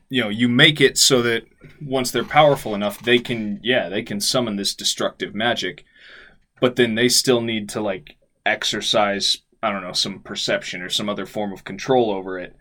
[0.09, 1.43] you know you make it so that
[1.85, 5.85] once they're powerful enough they can yeah they can summon this destructive magic
[6.61, 11.09] but then they still need to like exercise i don't know some perception or some
[11.09, 12.57] other form of control over it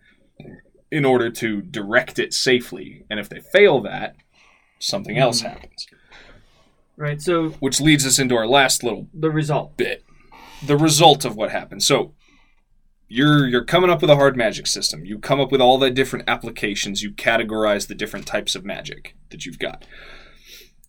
[0.92, 3.06] in order to direct it safely.
[3.10, 4.16] And if they fail that
[4.80, 5.48] something else hmm.
[5.48, 5.88] happens.
[6.98, 7.22] Right.
[7.22, 9.78] So which leads us into our last little the result.
[9.78, 10.04] bit.
[10.64, 11.82] The result of what happened.
[11.82, 12.14] So
[13.08, 15.06] you're you're coming up with a hard magic system.
[15.06, 17.02] You come up with all the different applications.
[17.02, 19.86] You categorize the different types of magic that you've got.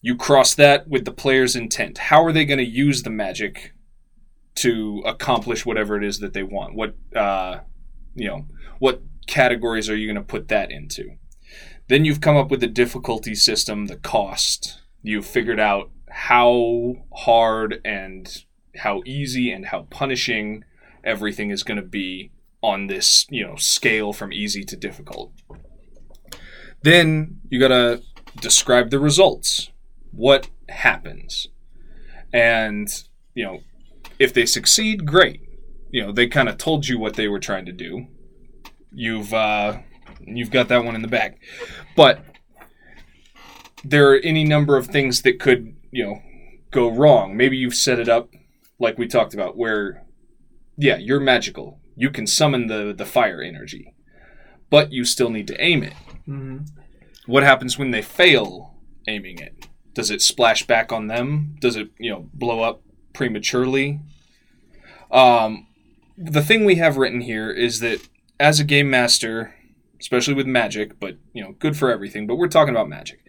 [0.02, 1.96] You cross that with the player's intent.
[1.96, 3.72] How are they going to use the magic
[4.54, 7.60] to accomplish whatever it is that they want what uh
[8.14, 8.46] you know
[8.78, 11.10] what categories are you going to put that into
[11.88, 17.80] then you've come up with the difficulty system the cost you've figured out how hard
[17.84, 18.44] and
[18.76, 20.64] how easy and how punishing
[21.04, 22.30] everything is going to be
[22.62, 25.32] on this, you know, scale from easy to difficult.
[26.82, 28.02] Then you got to
[28.40, 29.70] describe the results.
[30.12, 31.48] What happens?
[32.32, 32.88] And,
[33.34, 33.60] you know,
[34.22, 35.40] if they succeed, great.
[35.90, 38.06] You know, they kind of told you what they were trying to do.
[38.92, 39.78] You've uh
[40.24, 41.38] you've got that one in the bag.
[41.96, 42.24] But
[43.84, 46.22] there are any number of things that could, you know,
[46.70, 47.36] go wrong.
[47.36, 48.30] Maybe you've set it up
[48.78, 50.04] like we talked about where
[50.78, 51.80] yeah, you're magical.
[51.96, 53.92] You can summon the the fire energy.
[54.70, 55.94] But you still need to aim it.
[56.24, 56.58] hmm
[57.26, 58.74] What happens when they fail
[59.06, 59.66] aiming it?
[59.94, 61.56] Does it splash back on them?
[61.60, 62.80] Does it, you know, blow up
[63.12, 64.00] prematurely?
[65.12, 65.68] Um
[66.16, 68.06] the thing we have written here is that
[68.38, 69.54] as a game master,
[70.00, 73.24] especially with magic, but you know, good for everything, but we're talking about magic.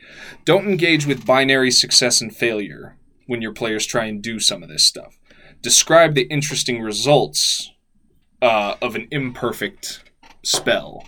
[0.45, 4.69] Don't engage with binary success and failure when your players try and do some of
[4.69, 5.17] this stuff.
[5.61, 7.71] Describe the interesting results
[8.41, 10.03] uh, of an imperfect
[10.43, 11.05] spell,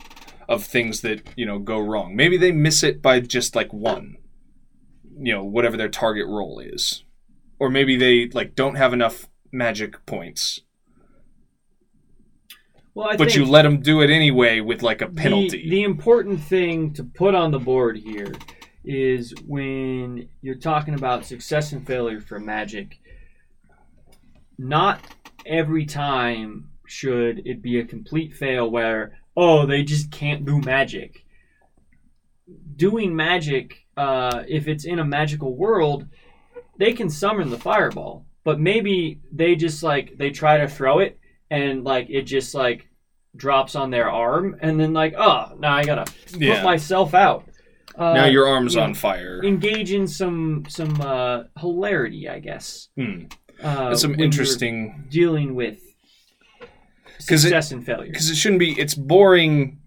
[0.47, 2.15] of things that you know go wrong.
[2.15, 4.17] Maybe they miss it by just like one,
[5.17, 7.03] you know whatever their target roll is,
[7.59, 10.61] or maybe they like don't have enough magic points,
[12.95, 15.69] Well, I but you let them do it anyway with like a the- penalty.
[15.69, 18.33] The, important thing to put on the board here
[18.85, 22.99] is when you're talking about success and failure for magic,
[24.57, 25.01] not
[25.45, 31.25] every time should it be a complete fail where, oh, they just can't do magic.
[32.77, 36.07] Doing magic, uh, if it's in a magical world,
[36.77, 41.19] they can summon the fireball, but maybe they just like they try to throw it
[41.51, 42.87] and like it just like
[43.35, 46.55] drops on their arm and then like oh now I gotta yeah.
[46.55, 47.45] put myself out.
[47.97, 48.83] Uh, now your arm's yeah.
[48.83, 49.41] on fire.
[49.43, 52.89] engage in some some uh, hilarity, I guess.
[52.97, 53.25] Hmm.
[53.63, 55.79] Uh, That's some when you're interesting dealing with
[57.27, 58.11] 'Cause it- success and failure.
[58.11, 58.77] because it shouldn't be.
[58.79, 59.79] It's boring.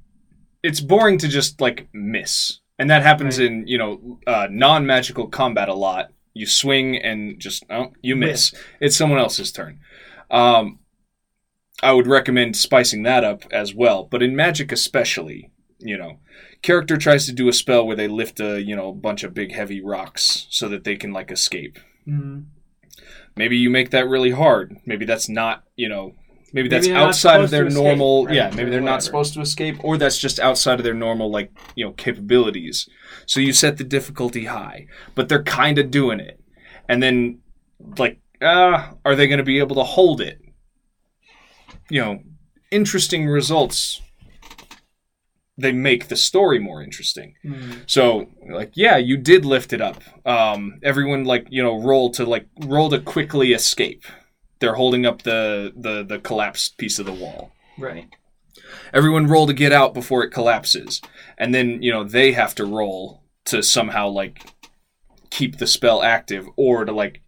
[0.63, 3.47] It's boring to just like miss, and that happens Right.
[3.49, 6.11] in you know uh, non magical combat a lot.
[6.35, 8.55] You swing and just oh you miss.
[8.81, 9.81] It's someone else's turn.
[10.31, 10.79] Um,
[11.83, 16.19] I would recommend spicing that up as well, but in magic especially, you know,
[16.63, 19.53] character tries to do a spell where they lift a you know bunch of big
[19.53, 21.79] heavy rocks so that they can like escape.
[22.07, 22.47] Mhm.
[23.37, 24.77] Maybe you make that really hard.
[24.85, 26.15] Maybe that's not, you know,
[26.53, 28.27] maybe that's Maybe they're outside of their escape, normal.
[28.27, 31.31] right, yeah, maybe they're not supposed to escape, or that's just outside of their normal,
[31.31, 32.89] like, you know, capabilities.
[33.27, 36.41] So you set the difficulty high, but they're kind of doing it.
[36.89, 37.39] And then,
[37.97, 40.41] like, ah, are they going to be able to hold it?
[41.91, 42.23] You know,
[42.71, 44.01] interesting results.
[45.61, 47.35] They make the story more interesting.
[47.45, 47.83] Mhm.
[47.87, 50.01] So, like, yeah, you did lift it up.
[50.25, 54.05] Um, everyone, like, you know, roll to like roll to quickly escape.
[54.61, 57.53] They're holding up the the the collapsed piece of the wall.
[57.77, 58.09] Right.
[58.93, 61.01] Everyone roll to get out before it collapses,
[61.37, 64.45] and then you know they have to roll to somehow like
[65.31, 67.21] keep the spell active, or to like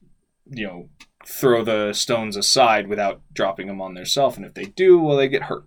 [0.48, 0.88] you know
[1.30, 4.36] throw the stones aside without dropping them on themselves.
[4.36, 5.64] And if they do, well, they get hurt.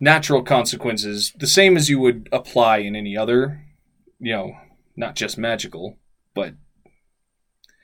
[0.00, 3.62] Natural consequences, the same as you would apply in any other,
[4.18, 4.52] you know,
[4.96, 5.98] not just magical,
[6.34, 6.54] but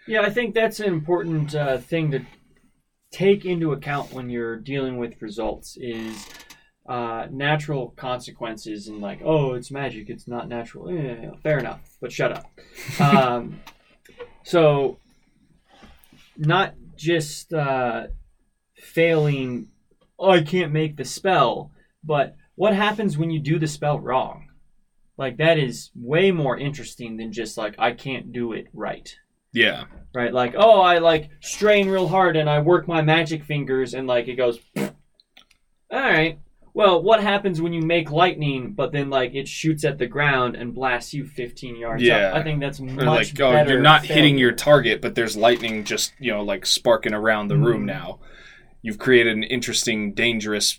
[0.07, 2.25] Yeah, I think that's an important uh, thing to
[3.11, 6.27] take into account when you're dealing with results is
[6.89, 10.89] uh, natural consequences and like, oh, it's magic, it's not natural.
[10.89, 12.47] Eh, fair enough, but shut up.
[13.01, 13.61] um,
[14.43, 14.99] so,
[16.39, 18.09] not just uh,
[18.77, 19.69] failing,
[20.19, 21.73] oh, I can't make the spell,
[22.03, 24.49] but what happens when you do the spell wrong?
[25.19, 29.17] Like that is way more interesting than just like I can't do it right
[29.57, 30.35] yeah, right?
[30.35, 34.29] Like, oh, I like strain real hard and I work my magic fingers and like
[34.29, 34.59] it goes.
[34.77, 34.91] All
[35.91, 36.39] right.
[36.77, 40.57] Well, what happens when you make lightning, but then like it shoots at the ground
[40.57, 42.29] and blasts you 15 yards Yeah.
[42.29, 42.35] up?
[42.35, 43.71] I think that's or much like oh, better.
[43.73, 47.57] you're not hitting your target, but there's lightning just you know like sparking around the
[47.57, 47.87] room Mhm.
[47.87, 48.21] now.
[48.83, 50.79] You've created an interesting, dangerous,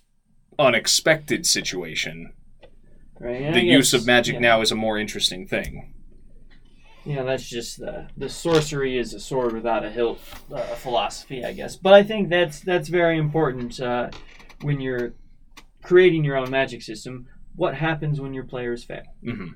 [0.60, 2.32] unexpected situation.
[3.20, 3.52] Right?
[3.52, 4.42] the I use of magic yeah.
[4.42, 5.96] now is a more interesting thing.
[7.06, 10.20] Yeah, that's just the the sorcery is a sword without a hilt
[10.54, 11.76] uh, philosophy, I guess.
[11.76, 14.12] But I think that's that's very important uh,
[14.62, 15.14] when you're
[15.88, 17.28] creating your own magic system.
[17.56, 19.04] What happens when your players fail?
[19.24, 19.54] hmm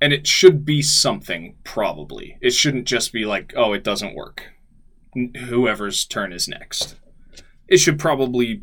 [0.00, 2.36] And it should be something, probably.
[2.40, 4.42] It shouldn't just be like, oh, it doesn't work.
[5.16, 6.96] N- Whoever's turn is next.
[7.68, 8.62] It should probably,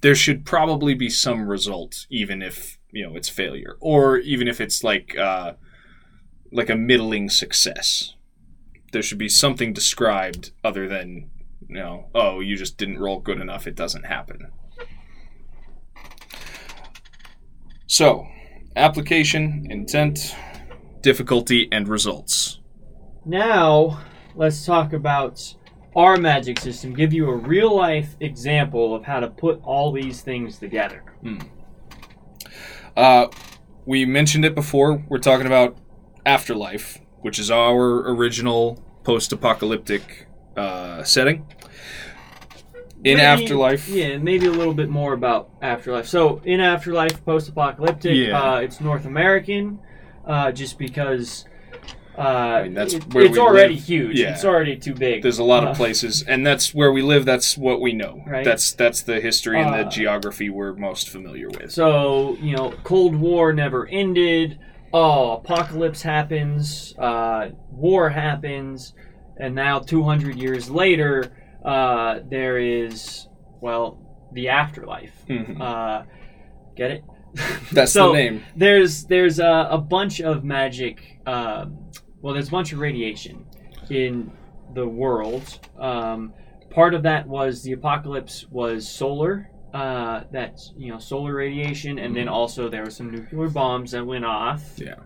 [0.00, 4.60] there should probably be some result, even if you know it's failure, or even if
[4.60, 5.54] it's like, uh,
[6.52, 8.14] like a middling success.
[8.92, 11.30] There should be something described other than,
[11.66, 13.66] you know, oh, you just didn't roll good enough.
[13.66, 14.52] It doesn't happen.
[17.92, 18.26] So,
[18.74, 20.34] application, intent,
[21.02, 22.58] difficulty, and results.
[23.26, 24.00] Now,
[24.34, 25.54] let's talk about
[25.94, 26.94] our magic system.
[26.94, 31.04] Give you a real life example of how to put all these things together.
[32.96, 33.26] Uh,
[33.84, 35.04] we mentioned it before.
[35.10, 35.76] We're talking about
[36.24, 41.46] Afterlife, which is our original post-apocalyptic uh, setting.
[43.04, 46.06] In Maybe- Afterlife, Yeah, maybe a little bit more about Afterlife.
[46.06, 48.40] So, in Afterlife, post apocalyptic, Yeah.
[48.40, 49.80] uh, it's North American,
[50.26, 51.44] uh, just because.
[52.16, 53.84] Uh, I mean, that's it- where it's we already live.
[53.84, 54.20] huge.
[54.20, 54.32] Yeah.
[54.32, 55.22] It's already too big.
[55.22, 57.24] there's a lot Uh, of places, and that's where we live.
[57.24, 58.22] That's what we know.
[58.26, 58.44] Right.
[58.44, 61.72] That's that's the history and the Uh, geography we're most familiar with.
[61.72, 64.58] So, you know, Cold War never ended.
[64.92, 68.92] Oh, apocalypse happens, uh, war happens,
[69.38, 71.32] and now 200 years later,
[71.64, 73.26] uh, there is,
[73.60, 75.12] well, the afterlife.
[75.28, 75.60] Mhm.
[75.60, 76.04] Uh,
[76.76, 77.04] get it?
[77.72, 78.42] That's So- the name.
[78.56, 81.18] there's there's a, a bunch of magic.
[81.26, 81.78] Um,
[82.20, 83.44] well, there's a bunch of radiation
[83.90, 84.30] in
[84.74, 85.58] the world.
[85.78, 86.32] Um,
[86.70, 89.50] part of that was the apocalypse was solar.
[89.74, 94.06] Uh, that's you know solar radiation, and then also there were some nuclear bombs that
[94.06, 94.62] went off.
[94.76, 94.96] Yeah.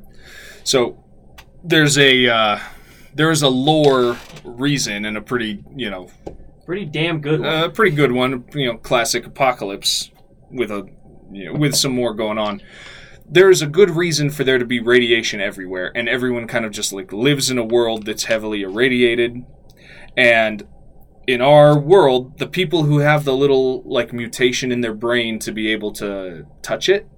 [0.65, 1.05] So
[1.63, 2.59] there's a uh,
[3.15, 6.09] there is a lore reason and a pretty you know
[6.67, 7.63] Pretty damn good one.
[7.63, 8.45] a pretty good one.
[8.53, 10.11] You know, classic apocalypse
[10.51, 10.89] with a
[11.31, 12.61] you know, with some more going on.
[13.29, 16.73] There is a good reason for there to be radiation everywhere, and everyone kind of
[16.73, 19.45] just like lives in a world that's heavily irradiated.
[20.17, 20.67] And
[21.27, 25.53] in our world, the people who have the little like mutation in their brain to
[25.53, 27.09] be able to touch it,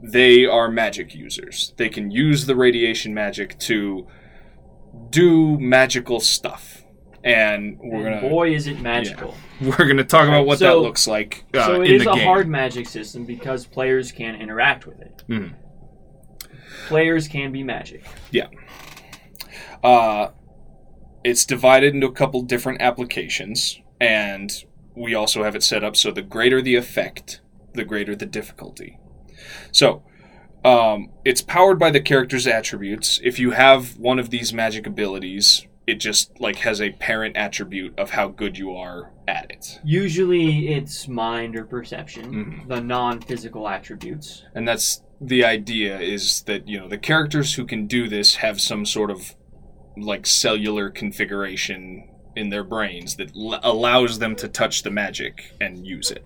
[0.00, 1.74] they are magic users.
[1.76, 4.06] They can use the radiation magic to
[5.10, 6.77] do magical stuff.
[7.28, 9.34] And we're And gonna boy, is it magical!
[9.60, 12.26] we're gonna talk about what so- that looks like uh, so it is a game.
[12.26, 15.22] hard magic system because players can interact with it.
[15.28, 15.54] Mhm.
[16.88, 18.04] Players can be magic.
[18.30, 18.46] Yeah.
[19.82, 20.28] Uh,
[21.24, 24.50] it's divided into a couple different applications, and
[24.96, 27.40] we also have it set up so the greater the effect,
[27.74, 28.98] the greater the difficulty.
[29.70, 30.02] So,
[30.64, 33.20] um, it's powered by the character's attributes.
[33.22, 37.98] If you have one of these magic abilities, it just like has a parent attribute
[37.98, 42.68] of how good you are at it, Usually, it's mind or perception, Mhm.
[42.68, 44.44] the non-physical attributes.
[44.54, 45.98] and that's the idea.
[45.98, 49.34] Is that you know the characters who can do this have some sort of
[49.96, 52.04] like cellular configuration
[52.36, 56.24] in their brains that l- allows them to touch the magic and use it.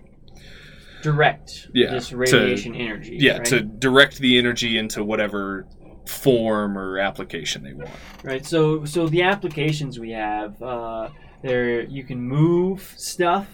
[1.01, 3.17] Direct Yeah, this to- radiation energy.
[3.19, 3.45] Yeah, right?
[3.45, 5.65] to direct the energy into whatever
[6.05, 7.89] form or application they want.
[8.23, 8.45] right.
[8.45, 11.09] So, so the applications we have, uh,
[11.41, 13.47] there you can move stuff,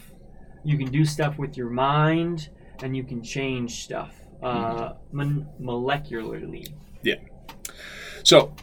[0.63, 2.49] you can do stuff with your mind,
[2.83, 5.17] and you can change stuff uh, Mm-hmm.
[5.17, 6.73] mon- molecularly.
[7.03, 7.15] Yeah.
[8.23, 8.53] So,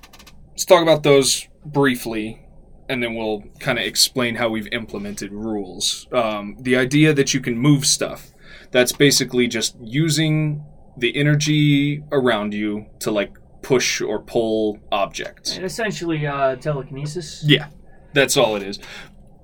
[0.51, 2.43] let's talk about those briefly,
[2.89, 6.07] and then we'll kind of explain how we've implemented rules.
[6.13, 8.31] Um, the idea that you can move stuff,
[8.71, 10.65] that's basically just using
[10.97, 13.37] the energy around you to like
[13.67, 15.57] push or pull objects.
[15.57, 17.43] And essentially, uh, telekinesis.
[17.45, 17.67] Yeah,
[18.15, 18.79] that's all it is.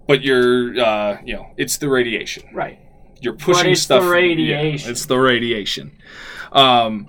[0.07, 2.45] But you're, uh, you know, it's the radiation.
[2.55, 2.79] Right.
[3.21, 3.75] You're pushing stuff.
[3.75, 4.03] it's the stuff.
[4.05, 4.91] yeah, radiation.
[4.91, 5.93] it's the radiation.
[6.53, 7.09] Um,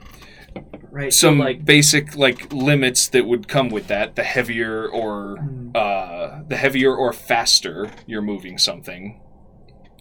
[0.91, 1.11] Right.
[1.11, 4.16] so, some like basic like limits that would come with that.
[4.16, 5.76] The heavier or Mm.
[5.76, 9.20] uh, the heavier or faster you're moving something,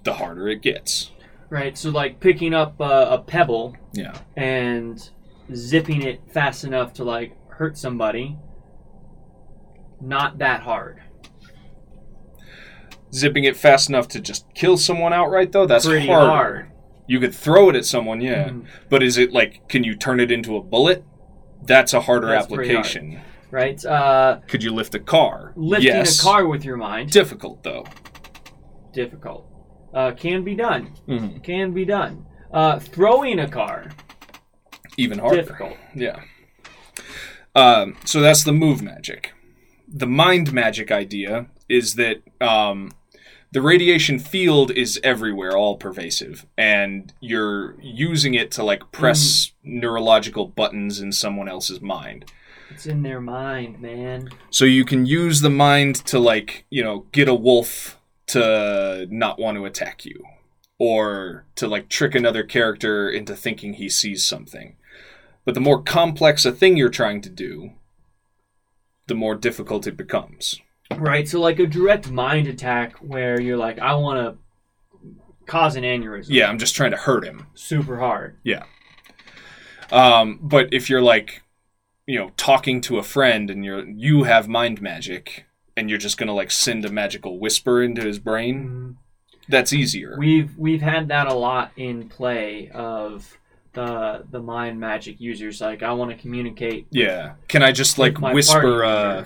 [0.05, 1.11] the harder it gets.
[1.49, 1.77] right.
[1.79, 4.15] So like picking up uh, a pebble Yeah.
[4.37, 5.09] and
[5.55, 8.37] zipping it fast enough to like hurt somebody.
[10.01, 11.01] Not that hard.
[13.15, 16.31] Zipping it fast enough to just kill someone outright, though, that's Pretty harder.
[16.31, 16.71] hard.
[17.07, 18.49] You could throw it at someone, yeah.
[18.49, 18.65] Mhm.
[18.89, 21.05] But is it like, can you turn it into a bullet?
[21.65, 22.87] That's a harder That's pretty hard.
[22.87, 23.21] application.
[23.51, 23.85] Right.
[23.85, 25.53] Uh, Could you lift a car?
[25.57, 26.19] lifting yes.
[26.21, 27.85] a car with your mind Difficult, though.
[28.95, 29.47] difficult.
[29.93, 30.87] Uh, can be done.
[31.07, 32.25] hmm Can be done.
[32.53, 33.91] Uh, throwing a car
[34.97, 35.37] Even harder.
[35.37, 35.77] difficult.
[35.95, 36.21] Yeah.
[37.55, 39.33] Um, so that's the move magic.
[39.89, 42.93] The mind magic idea is that um,
[43.53, 50.47] the radiation field is everywhere, all pervasive, and you're using it to like press neurological
[50.47, 52.25] buttons in someone else's mind.
[52.71, 54.31] It's in their mind, man.
[54.49, 59.39] So you can use the mind to like, you know, get a wolf to not
[59.39, 60.25] want to attack you
[60.79, 64.77] or to like trick another character into thinking he sees something.
[65.45, 67.73] But the more complex a thing you're trying to do,
[69.09, 70.61] the more difficult it becomes.
[70.97, 71.27] Right.
[71.29, 75.09] So like a direct mind attack where you're like, I want to
[75.47, 76.27] cause an aneurysm.
[76.29, 77.47] Yeah, I'm just trying to hurt him.
[77.55, 78.37] Super hard.
[78.45, 78.63] Yeah.
[79.91, 81.43] Um, but if you're like,
[82.07, 85.45] you know, talking to a friend and you're you have mind magic
[85.77, 88.97] and you're just gonna like send a magical whisper into his brain, Mhm.
[89.49, 90.17] that's easier.
[90.19, 93.39] We've we've had that a lot in play of
[93.73, 95.61] the the mind magic users.
[95.61, 96.87] Like, I want to communicate.
[96.91, 97.35] Yeah.
[97.49, 99.25] Can I just like whisper uh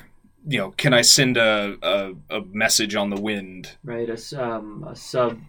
[0.48, 3.76] you know, can I send a, a, a message on the wind?
[3.82, 4.08] Right.
[4.08, 5.40] A um a sub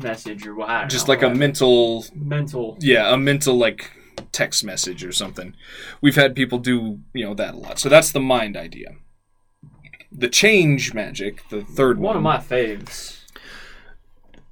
[0.00, 0.88] message or what?
[0.88, 2.76] Just know, like a mental mental.
[2.80, 3.92] yeah, a mental like
[4.32, 5.54] text message or something.
[6.00, 7.78] We've had people do, you know, that a lot.
[7.78, 8.96] So that's the mind idea.
[10.10, 12.08] The change magic, the third one.
[12.08, 13.21] One of my faves.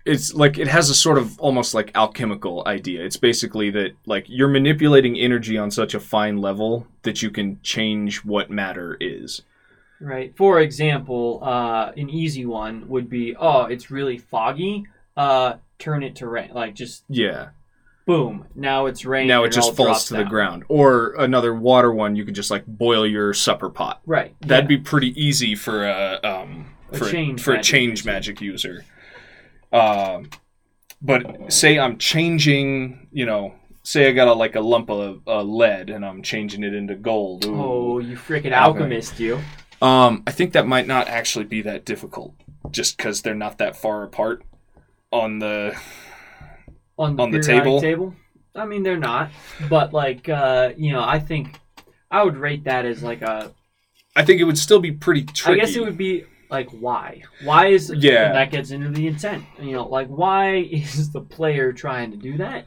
[0.05, 3.05] It's like it has a sort of almost like alchemical idea.
[3.05, 7.61] It's basically that like you're manipulating energy on such a fine level that you can
[7.63, 9.43] change what matter is.
[10.01, 10.35] Right.
[10.37, 14.87] For example, uh, an easy one would be, oh, it's really foggy.
[15.17, 16.51] Uh, turn it to rain.
[16.55, 17.49] Like just Yeah.
[18.07, 19.29] boom, now it's rain.
[19.29, 20.65] now it just all falls to the ground.
[20.69, 24.01] Or another water one, you could just like boil your supper pot.
[24.07, 24.35] Right.
[24.41, 24.77] That'd yeah.
[24.77, 28.11] be pretty easy for a um A for change for a magic change user.
[28.11, 28.85] magic user.
[29.73, 30.31] Um,
[31.03, 35.43] but say I'm changing, you know, say I got a like a lump of uh,
[35.43, 37.45] lead and I'm changing it into gold.
[37.47, 37.55] Ooh.
[37.61, 38.55] Oh, you freaking Okay.
[38.55, 39.41] alchemist, you.
[39.83, 42.35] Um, I think that might not actually be that difficult,
[42.71, 44.43] just because they're not that far apart
[45.11, 45.75] on the.
[46.99, 47.81] On the, On the table?
[47.81, 48.15] table.
[48.55, 49.31] I mean, they're not,
[49.71, 51.59] but like, uh, you know, I think
[52.11, 53.53] I would rate that as like a.
[54.15, 55.61] I think it would still be pretty tricky.
[55.63, 57.23] I guess it would be like why?
[57.45, 58.33] Why is Yeah.
[58.33, 59.45] that gets into the intent?
[59.61, 62.67] You know, like why is the player trying to do that?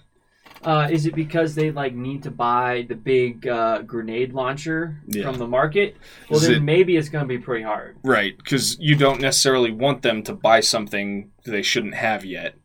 [0.63, 5.23] Uh, is it because they like need to buy the big uh, grenade launcher Yeah.
[5.23, 5.97] from the market?
[6.29, 7.97] Well, Is then it- maybe it's going to be pretty hard.
[8.01, 12.55] Right, because you don't necessarily want them to buy something they shouldn't have yet.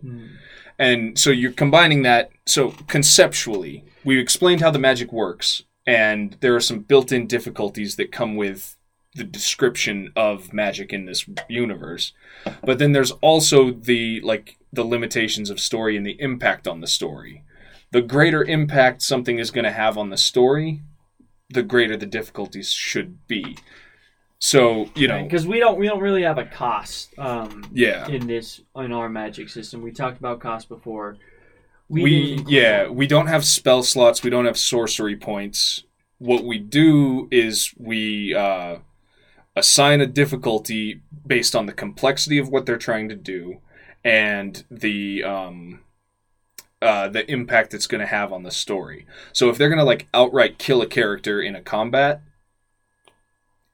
[0.78, 2.30] And so you're combining that.
[2.46, 7.96] So conceptually, we explained how the magic works, and there are some built in difficulties
[7.96, 8.76] that come with
[9.18, 12.12] the description of magic in this universe.
[12.64, 16.86] But then there's also the like the limitations of story and the impact on the
[16.86, 17.44] story.
[17.90, 20.82] The greater impact something is going to have on the story,
[21.50, 23.56] the greater the difficulties should be.
[24.38, 28.06] So, you know, because we don't we don't really have a cost um, yeah.
[28.08, 29.82] in this in our magic system.
[29.82, 31.16] We talked about cost before.
[31.90, 35.84] We, we yeah we don't have spell slots we don't have sorcery points
[36.18, 38.76] what we do is we uh,
[39.58, 43.58] assign a difficulty based on the complexity of what they're trying to do
[44.04, 45.80] and the um,
[46.80, 49.84] uh, the impact it's going to have on the story so if they're going to
[49.84, 52.22] like outright kill a character in a combat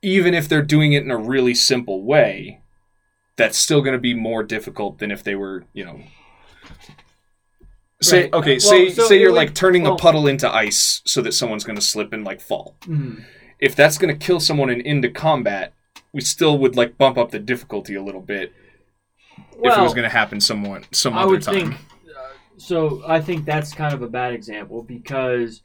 [0.02, 2.60] even if they're doing it in a really simple way
[3.36, 6.00] that's still going to be more difficult than if they were you know
[8.02, 8.34] say Right.
[8.34, 11.20] okay Well, say so say you're would- like turning well- a puddle into ice so
[11.22, 13.24] that someone's going to slip and like fall Mhm.
[13.58, 15.72] If that's going to kill someone in into combat
[16.12, 18.52] we still would like bump up the difficulty a little bit
[19.36, 21.74] if it was going to happen someone some I other would time think.
[21.74, 25.62] Uh, so I think that's kind of a bad example because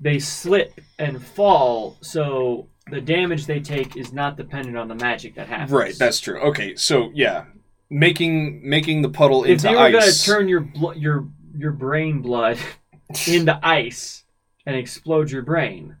[0.00, 5.34] they slip and fall, so the damage they take is not dependent on the magic
[5.34, 5.70] that happens.
[5.70, 7.44] right that's true okay so yeah
[7.90, 9.74] making making the puddle if into ice.
[9.74, 12.58] If you were gonna turn your blo- your your brain blood
[13.26, 14.24] into ice
[14.66, 15.96] and explode your brain,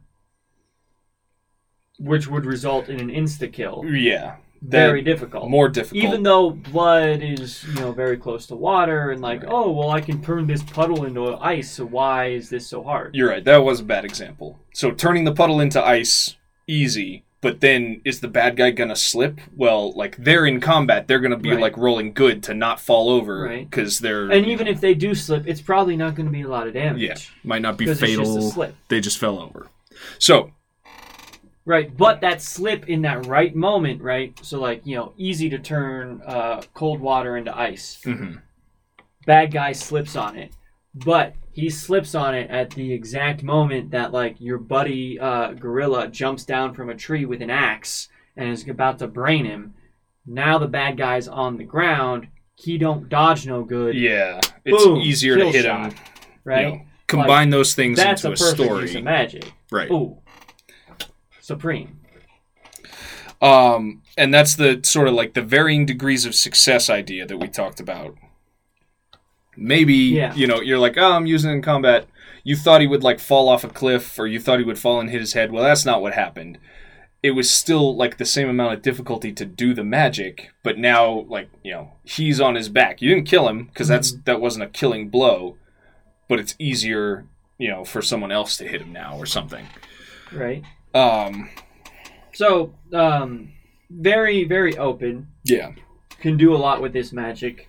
[1.98, 5.48] which would result in an insta kill, yeah very difficult.
[5.48, 9.52] more difficult even though blood is you know very close to water and like Right.
[9.52, 13.14] oh well i can turn this puddle into ice so why is this so hard
[13.14, 13.44] You're right.
[13.44, 14.58] That was a bad example.
[14.74, 16.34] So turning the puddle into ice,
[16.66, 17.22] easy.
[17.40, 19.40] But then is the bad guy gonna slip?
[19.56, 21.60] Well, like they're in combat, they're gonna be Right.
[21.60, 23.70] like rolling good to not fall over Right.
[23.70, 26.48] because they're and even if they do slip it's probably not going to be a
[26.48, 28.24] lot of damage yeah might not be fatal.
[28.24, 29.68] just They just fell over.
[30.18, 30.50] So
[31.68, 31.94] right.
[31.96, 36.20] But that slip in that right moment right so like you know easy to turn
[36.26, 38.00] uh, cold water into ice.
[38.04, 38.40] Mhm.
[39.26, 40.52] bad guy slips on it.
[40.94, 46.08] But he slips on it at the exact moment that like your buddy uh, gorilla
[46.08, 49.74] jumps down from a tree with an axe and is about to brain him.
[50.26, 52.28] Now the bad guy's on the ground.
[52.56, 53.94] He don't dodge no good.
[53.94, 56.00] Yeah, it's Boom, easier to hit shot, them.
[56.44, 58.82] right combine those things that's into a a, perfect story.
[58.82, 59.52] use of magic.
[59.70, 59.90] Right.
[59.90, 60.18] ooh
[61.48, 61.90] supreme
[63.40, 67.46] Um, and that's the sort of like the varying degrees of success idea that we
[67.48, 68.16] talked about.
[69.56, 70.34] Maybe Yeah.
[70.34, 72.06] you know you're like, oh, I'm using it in combat.
[72.44, 74.98] You thought he would like fall off a cliff, or you thought he would fall
[75.00, 75.52] and hit his head.
[75.52, 76.58] Well, that's not what happened.
[77.22, 81.24] It was still like the same amount of difficulty to do the magic, but now
[81.28, 83.00] like you know he's on his back.
[83.02, 85.56] You didn't kill him because that's that wasn't a killing blow,
[86.28, 87.24] but it's easier
[87.58, 89.66] you know for someone else to hit him now or something.
[90.32, 90.62] right
[90.94, 91.50] Um,
[92.34, 93.52] so um
[93.90, 95.72] very very open yeah,
[96.20, 97.68] can do a lot with this magic.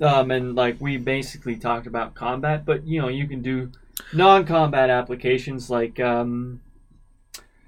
[0.00, 3.70] Um, and like we basically talked about combat, but you know you can do
[4.12, 6.60] non-combat applications like um,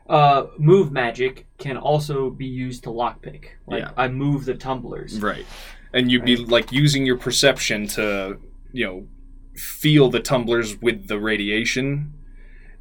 [0.08, 3.46] uh, move magic can also be used to lockpick.
[3.66, 3.90] Like Yeah.
[3.96, 5.20] I move the tumblers.
[5.20, 5.46] Right.
[5.92, 8.38] And you'd be like using your perception to,
[8.72, 9.06] you know,
[9.54, 12.12] feel the tumblers with the radiation.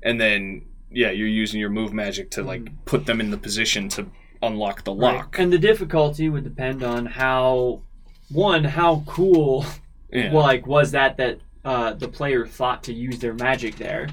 [0.04, 0.64] And then,
[0.96, 4.08] yeah, you're using your move magic to, like, put them in the position to
[4.42, 5.16] unlock the Right.
[5.18, 5.38] lock.
[5.40, 7.82] And the difficulty would depend on how
[8.30, 9.66] one how cool
[10.12, 10.32] Yeah.
[10.34, 14.08] like was that that uh, the player thought to use their magic there.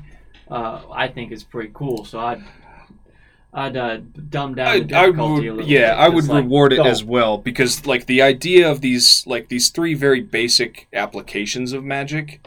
[0.50, 2.04] Uh, I think is pretty cool.
[2.04, 2.42] So I'd
[3.54, 3.98] I'd uh,
[4.30, 5.70] dumb down the I, I difficulty a would, little.
[5.70, 9.26] yeah, bit, I would like, reward it as well because, like, the idea of these,
[9.26, 12.46] like, these three very basic applications of magic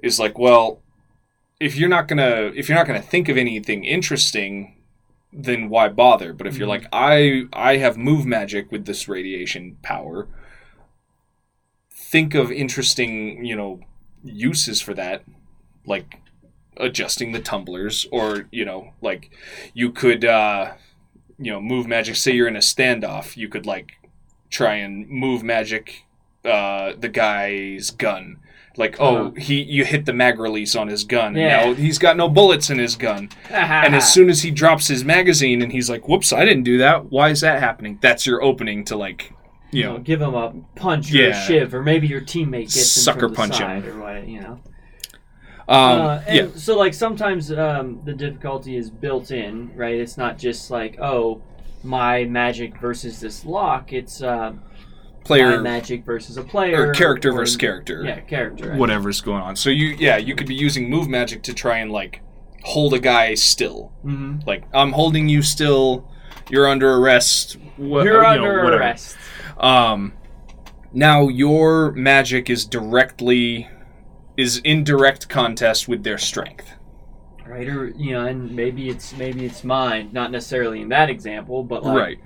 [0.00, 0.80] is like, well,
[1.60, 4.76] if you're not gonna if you're not gonna think of anything interesting,
[5.32, 6.32] then why bother?
[6.32, 6.70] But if you're Mhm.
[6.70, 10.28] like, I I have move magic with this radiation power,
[11.90, 13.80] think of interesting, you know,
[14.24, 15.24] uses for that,
[15.86, 16.16] like
[16.76, 19.30] adjusting the tumblers, or you know, like
[19.74, 20.72] you could, uh,
[21.38, 22.16] you know, move magic.
[22.16, 23.92] Say you're in a standoff, you could like
[24.50, 26.04] try and move magic
[26.44, 28.38] uh, the guy's gun.
[28.78, 29.30] Like, oh, Uh-huh.
[29.36, 31.34] he you hit the mag release on his gun.
[31.34, 31.64] Yeah.
[31.66, 33.28] Now he's got no bullets in his gun.
[33.50, 36.78] And as soon as he drops his magazine and he's like, "Whoops, I didn't do
[36.78, 37.10] that.
[37.10, 39.32] Why is that happening?" That's your opening to like,
[39.72, 43.02] you know, give him a punch or a shiv, or maybe your teammate gets him
[43.02, 43.84] Sucker from the punch him.
[43.84, 44.60] or what, you know.
[45.68, 49.96] um, uh, and yeah, So like sometimes um, the difficulty is built in, right?
[49.96, 51.42] It's not just like oh,
[51.82, 53.92] my magic versus this lock.
[53.92, 54.52] It's uh,
[55.28, 58.70] player magic versus a player or character or- versus character, Yeah, character.
[58.70, 58.78] right?
[58.78, 59.54] whatever's going on.
[59.56, 62.20] So you, yeah, you could be using move magic to try and like
[62.64, 63.92] hold a guy still.
[64.04, 64.44] Mhm.
[64.46, 66.08] Like, I'm holding you still.
[66.50, 67.56] You're under arrest.
[67.78, 68.82] You're you know, under whatever.
[68.82, 69.16] arrest.
[69.58, 70.14] Um,
[70.92, 73.68] now your magic is directly
[74.36, 76.72] is in direct contest with their strength.
[77.46, 81.62] Right, or you know, and maybe it's maybe it's mine, not necessarily in that example,
[81.64, 82.18] but like right.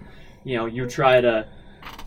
[0.44, 1.46] you know, you try to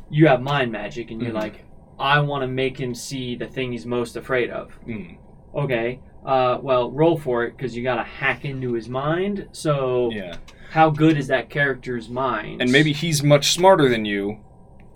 [0.09, 1.35] you have mind magic and you're Mhm.
[1.41, 1.65] like,
[1.99, 4.77] I want to make him see the thing he's most afraid of.
[4.87, 5.17] Mm,
[5.55, 9.47] Okay, uh, well, roll for it because you got to hack into his mind.
[9.53, 10.35] So, yeah.
[10.71, 12.61] how good is that character's mind?
[12.61, 14.39] And maybe he's much smarter than you.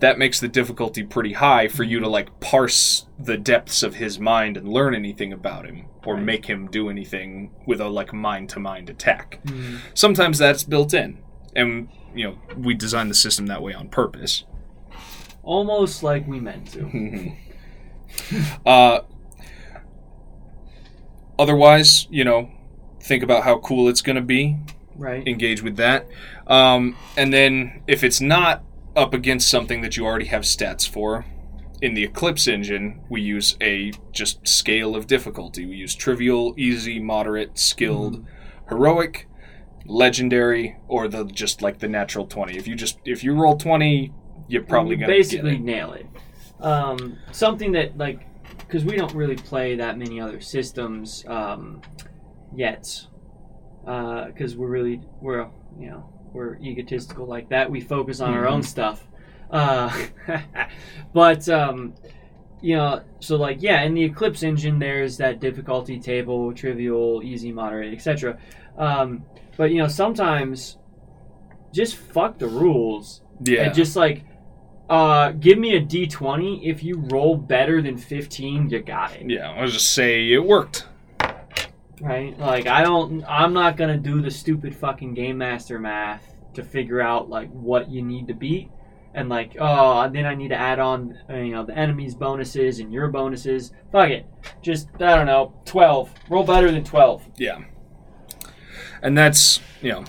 [0.00, 4.18] That makes the difficulty pretty high for you to like parse the depths of his
[4.18, 6.24] mind and learn anything about him or Right.
[6.24, 9.40] make him do anything with a like mind to mind attack.
[9.46, 9.76] Hmm.
[9.94, 11.18] Sometimes that's built in.
[11.56, 14.44] And you know, we designed the system that way on purpose.
[15.42, 17.32] Almost like we meant to.
[18.66, 19.02] Uh,
[21.38, 22.50] otherwise, you know,
[23.00, 24.56] think about how cool it's going to be.
[24.96, 25.26] Right.
[25.28, 26.08] Engage with that.
[26.48, 28.64] Um, and then if it's not
[28.96, 31.24] up against something that you already have stats for,
[31.80, 35.64] in the Eclipse engine, we use a just scale of difficulty.
[35.64, 38.26] We use trivial, easy, moderate, skilled,
[38.68, 39.28] heroic,
[39.86, 42.58] legendary, or the just like the natural twenty.
[42.58, 44.12] If you just if you roll twenty,
[44.52, 45.60] you're probably gonna basically it.
[45.60, 46.06] nail it.
[46.60, 48.26] Um, something that like
[48.58, 51.80] because we don't really play that many other systems um,
[52.54, 53.06] yet,
[53.84, 55.46] because we're really we're
[55.78, 57.70] you know we're egotistical like that.
[57.70, 58.64] We focus on our own Mhm.
[58.66, 59.06] stuff.
[59.50, 59.90] Uh,
[61.12, 61.94] but um,
[62.60, 67.52] you know, so like yeah, in the Eclipse engine, there's that difficulty table: trivial, easy,
[67.52, 68.38] moderate, etc.
[68.78, 69.24] Um,
[69.56, 70.76] but you know, sometimes
[71.72, 73.62] just fuck the rules Yeah.
[73.64, 74.24] and just like
[74.90, 79.30] uh give me a d20 if you roll better than 15 you got it.
[79.30, 80.86] Yeah, I'll just say it worked.
[82.00, 82.38] right?
[82.38, 87.00] Like i don't i'm not gonna do the stupid fucking game master math to figure
[87.00, 88.70] out like what you need to beat.
[89.14, 92.92] And like oh then i need to add on you know the enemy's bonuses and
[92.92, 93.72] your bonuses.
[93.92, 94.26] Fuck it.
[94.60, 97.58] Just i don't know 12 roll better than 12 Yeah.
[99.02, 100.04] And that's, you know,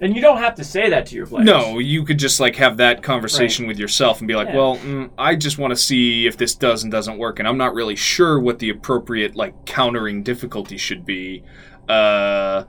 [0.00, 2.56] and you don't have to say that to your players no, you could just like
[2.56, 4.56] have that conversation with yourself and be like, Yeah.
[4.56, 7.58] well, mm, I just want to see if this does and doesn't work, and I'm
[7.58, 11.42] not really sure what the appropriate like countering difficulty should be.
[11.88, 12.64] Uh,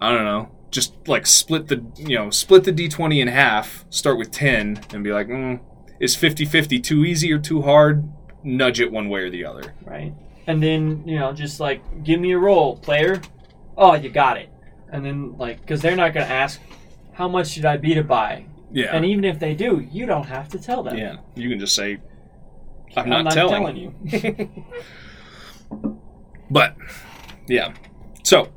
[0.00, 0.50] I don't know.
[0.70, 5.02] Just like split the, you know, split the d20 in half, start with 10, and
[5.02, 5.60] be like, mm,
[5.98, 8.08] is 50 50 too easy or too hard?
[8.44, 9.74] Nudge it one way or the other.
[9.84, 10.12] right?
[10.46, 13.20] And then you know, just like give me a roll, player.
[13.76, 14.50] Oh, you got it.
[14.90, 16.60] And then like, because they're not gonna ask,
[17.18, 18.46] how much should I beat it by?
[18.70, 18.94] Yeah.
[18.94, 20.96] And even if they do, you don't have to tell them.
[20.96, 21.16] yeah.
[21.34, 21.98] You can just say,
[22.96, 23.64] I'm, I'm not, not telling.
[23.64, 24.64] telling you.
[26.50, 26.76] But
[27.46, 27.74] yeah.
[28.22, 28.48] So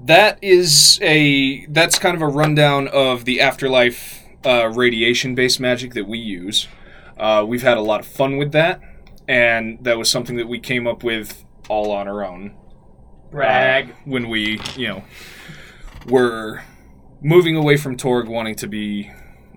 [0.00, 5.92] that is a that's kind of a rundown of the afterlife uh, radiation based magic
[5.92, 6.68] that we use.
[7.18, 8.80] Uh, we've had a lot of fun with that,
[9.28, 12.54] and that was something that we came up with all on our own
[13.30, 13.90] Brag.
[13.90, 15.04] uh, when we, you know,
[16.06, 16.62] were
[17.22, 19.10] moving away from Torg, wanting to be,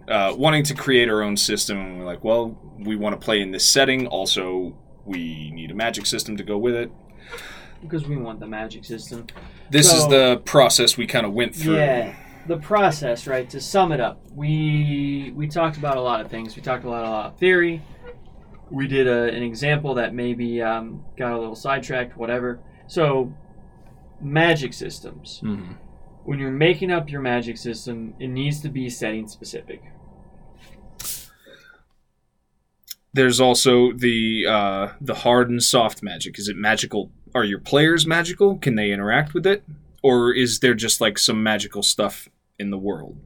[0.07, 1.78] uh, wanting to create our own system.
[1.80, 4.07] And we're like, well, we want to play in this setting.
[4.07, 6.91] Also, we need a magic system to go with it.
[7.82, 9.28] because we want the magic system.
[9.70, 11.76] This is the process we kind of went through.
[11.78, 12.16] Yeah,
[12.47, 13.47] the process, right?
[13.51, 16.55] To sum it up, we we talked about a lot of things.
[16.55, 17.82] We talked a lot, a lot of theory.
[18.72, 22.59] We did a, an example that maybe um, got a little sidetracked, whatever.
[22.88, 23.32] So,
[24.22, 25.41] magic systems.
[25.43, 25.76] Mhm.
[26.26, 29.82] When you're making up your magic system, it needs to be setting specific.
[33.13, 36.38] there's also the uh, the hard and soft magic.
[36.38, 37.11] Is it magical?
[37.34, 38.57] Are your players magical?
[38.57, 39.63] Can they interact with it,
[40.03, 42.28] or is there just like some magical stuff
[42.59, 43.17] in the world?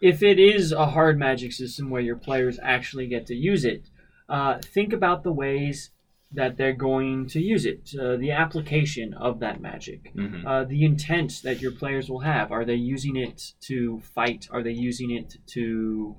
[0.00, 3.90] if it is a hard magic system where your players actually get to use it,
[4.28, 5.90] uh, think about the ways
[6.32, 10.44] that they're going to use it, uh, the application of that magic, Mhm.
[10.44, 12.52] uh, the intent that your players will have.
[12.52, 14.46] Are they using it to fight?
[14.50, 16.14] Are they using it to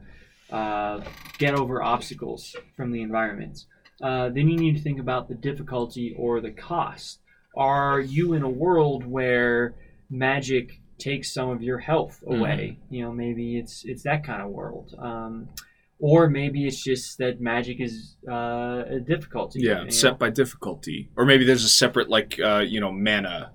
[0.51, 1.03] uh,
[1.37, 3.65] get over obstacles from the environment?
[4.01, 7.19] Uh, then you need to think about the difficulty or the cost.
[7.55, 9.75] Are you in a world where
[10.09, 12.79] magic takes some of your health away?
[12.89, 14.95] You know, maybe it's it's that kind of world.
[14.97, 15.49] Um,
[15.99, 19.59] or maybe it's just that magic is uh, a difficulty.
[19.61, 20.17] Yeah, you set know?
[20.17, 23.51] by difficulty, or maybe there's a separate like uh, you know mana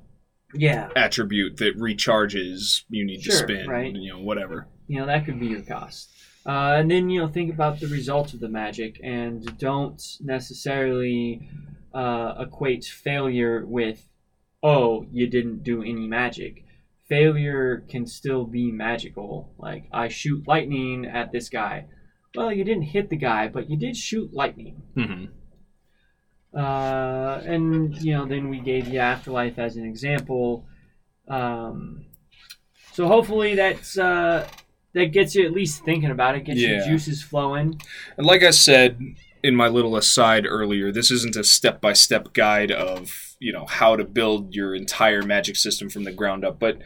[0.55, 2.83] Yeah, attribute that recharges.
[2.89, 3.95] You need to Sure, spin, right.
[3.95, 4.69] You know, whatever.
[4.87, 6.11] you know that could be your cost.
[6.47, 11.49] Uh, and then you know think about the result of the magic, and don't necessarily
[11.95, 14.07] uh, equate failure with
[14.63, 16.65] oh you didn't do any magic.
[17.09, 19.53] Failure can still be magical.
[19.59, 21.87] Like I shoot lightning at this guy.
[22.35, 24.83] Well, you didn't hit the guy, but you did shoot lightning.
[24.95, 25.27] hmm
[26.57, 30.67] Uh, and you know, then we gave you afterlife as an example.
[31.29, 32.07] Um,
[32.93, 34.49] so hopefully that's uh,
[34.93, 37.81] that gets you at least thinking about it, gets your juices flowing.
[38.17, 39.01] And like I said
[39.43, 43.67] in my little aside earlier, this isn't a step by step guide of you know
[43.67, 46.79] how to build your entire magic system from the ground up, but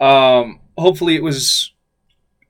[0.00, 1.72] um, hopefully it was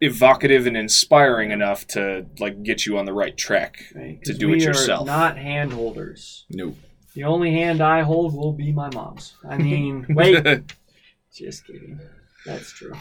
[0.01, 3.85] evocative and inspiring enough to like get you on the right track.
[3.95, 4.19] Right?
[4.25, 5.03] To 'Cause do it we yourself.
[5.03, 6.47] Are not hand holders.
[6.51, 6.77] Nope.
[7.15, 9.35] The only hand I hold will be my mom's.
[9.49, 10.45] I mean, wait,
[11.35, 12.01] just kidding.
[12.47, 12.93] That's true.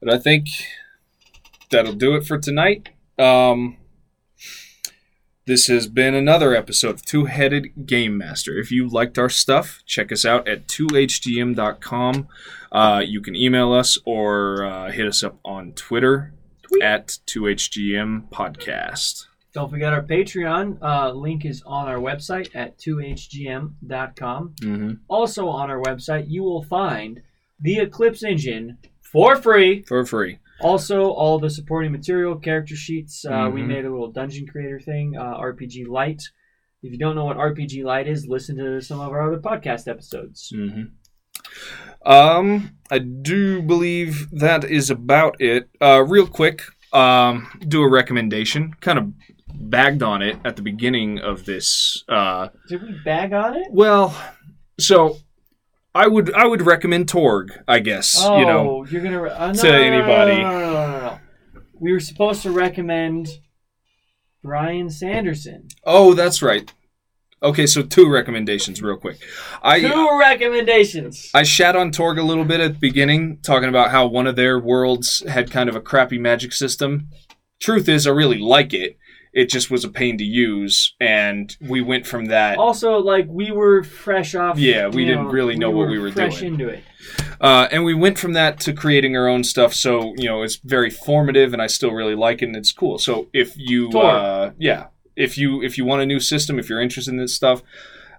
[0.00, 0.48] But I think
[1.70, 2.90] that'll do it for tonight.
[3.18, 3.78] Um,
[5.46, 8.58] this has been another episode of Two Headed Game Master.
[8.58, 12.28] If you liked our stuff, check us out at 2hgm.com.
[12.72, 16.32] Uh, you can email us or uh, hit us up on Twitter
[16.62, 16.82] Tweet.
[16.82, 19.26] at 2HGM Podcast.
[19.52, 20.78] Don't forget our Patreon.
[20.82, 24.54] Uh, link is on our website at 2hgm.com.
[24.60, 24.92] Mm-hmm.
[25.08, 27.22] Also on our website, you will find
[27.60, 29.82] the Eclipse engine for free.
[29.84, 30.38] For free.
[30.60, 33.24] Also, all the supporting material, character sheets.
[33.24, 33.66] Uh, We Mhm.
[33.66, 36.22] made a little dungeon creator thing, uh, RPG Lite.
[36.82, 39.88] If you don't know what RPG Lite is, listen to some of our other podcast
[39.88, 40.52] episodes.
[40.54, 40.82] Mm-hmm.
[42.06, 45.68] Um, I do believe that is about it.
[45.80, 48.74] Uh, real quick, um, do a recommendation.
[48.80, 49.12] Kind of
[49.54, 52.04] bagged on it at the beginning of this.
[52.08, 53.68] Uh, Did we bag on it?
[53.70, 54.14] well,
[54.78, 55.16] so
[55.94, 57.52] I would I would recommend Torg.
[57.68, 58.84] I guess Oh, you know.
[58.86, 60.42] you're gonna uh, no, to no, anybody.
[60.42, 61.18] No, no, no, no, no.
[61.78, 63.28] We were supposed to recommend
[64.42, 65.68] Brandon Sanderson.
[65.84, 66.72] Oh, that's right.
[67.42, 69.18] Okay, so two recommendations, real quick.
[69.62, 71.30] I Two recommendations.
[71.34, 74.34] I shat on Torg a little bit at the beginning, talking about how one of
[74.36, 77.08] their worlds had kind of a crappy magic system.
[77.60, 78.96] Truth is, I really like it.
[79.34, 82.56] It just was a pain to use, and we went from that.
[82.56, 84.58] also, like we were fresh off.
[84.58, 86.52] Yeah, we didn't really know what we were fresh doing.
[86.54, 86.84] into it.
[87.40, 89.74] Uh, and we went from that to creating our own stuff.
[89.74, 92.98] So you know, it's very formative, and I still really like it, and it's cool.
[92.98, 96.80] So if you, uh, yeah, if you if you want a new system, if you're
[96.80, 97.62] interested in this stuff,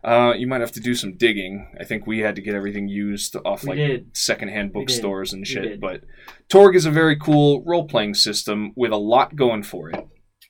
[0.04, 1.68] uh, you might have to do some digging.
[1.80, 4.18] I think we had to get everything used off We like did.
[4.18, 5.80] secondhand bookstores and shit.
[5.80, 6.04] But
[6.50, 10.08] Torg is a very cool role playing system with a lot going for it.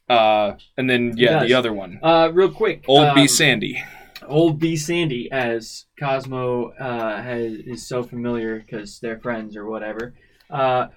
[0.07, 2.85] Uh, and then yeah, the other one, Uh, real quick.
[2.87, 3.83] Old B um, Sandy.
[4.27, 10.13] Old B Sandy, as Cosmo uh, has, is so familiar because they're friends or whatever.
[10.49, 10.87] Uh,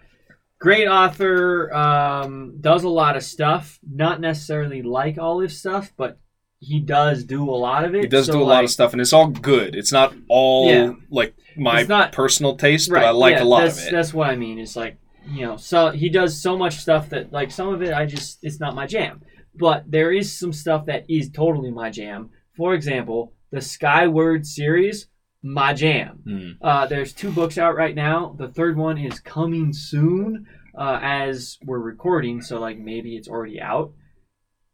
[0.60, 3.78] great author, um, does a lot of stuff.
[3.90, 6.18] Not necessarily like all his stuff, but
[6.60, 8.02] he does do a lot of it.
[8.02, 9.74] He does So, do a lot like, of stuff, and it's all good.
[9.74, 10.92] It's not all Yeah.
[11.10, 13.92] like my It's not- personal taste, but I like a lot that's, of it.
[13.92, 14.58] That's what I mean.
[14.58, 14.98] It's like
[15.30, 18.38] you know, so he does so much stuff that like some of it I just
[18.42, 19.22] it's not my jam.
[19.54, 22.30] But there is some stuff that is totally my jam.
[22.56, 25.08] For example, the Skyward series,
[25.42, 26.20] my jam.
[26.24, 26.50] Hmm.
[26.60, 28.36] Uh, there's two books out right now.
[28.38, 33.60] The third one is coming soon uh, as we're recording, so like maybe it's already
[33.60, 33.92] out.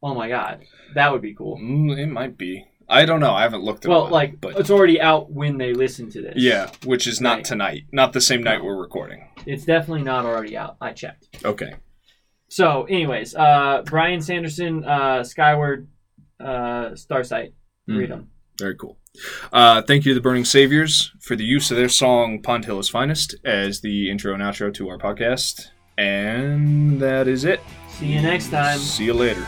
[0.02, 1.59] Oh my god, that would be cool.
[1.59, 2.66] Mm, it might be.
[2.89, 3.32] I don't know.
[3.32, 6.11] I haven't looked at Well, it, Well, like but it's already out when they listen
[6.11, 6.35] to this.
[6.37, 7.45] yeah, which is not Right.
[7.45, 9.28] tonight, not the same night we're recording.
[9.47, 10.76] it's definitely not already out.
[10.80, 11.28] I checked.
[11.45, 11.74] Okay.
[12.49, 15.89] So, anyways, uh, Brandon Sanderson, uh, Skyward,
[16.41, 17.53] uh, Starsight,
[17.89, 17.99] Mm.
[17.99, 18.28] read them.
[18.59, 18.99] Very cool.
[19.53, 22.78] Uh, thank you to the Burning Saviors for the use of their song Pond Hill
[22.78, 25.68] is Finest as the intro and outro to our podcast.
[25.99, 27.61] And that is it.
[27.89, 28.78] See you next time.
[28.78, 29.45] See you later.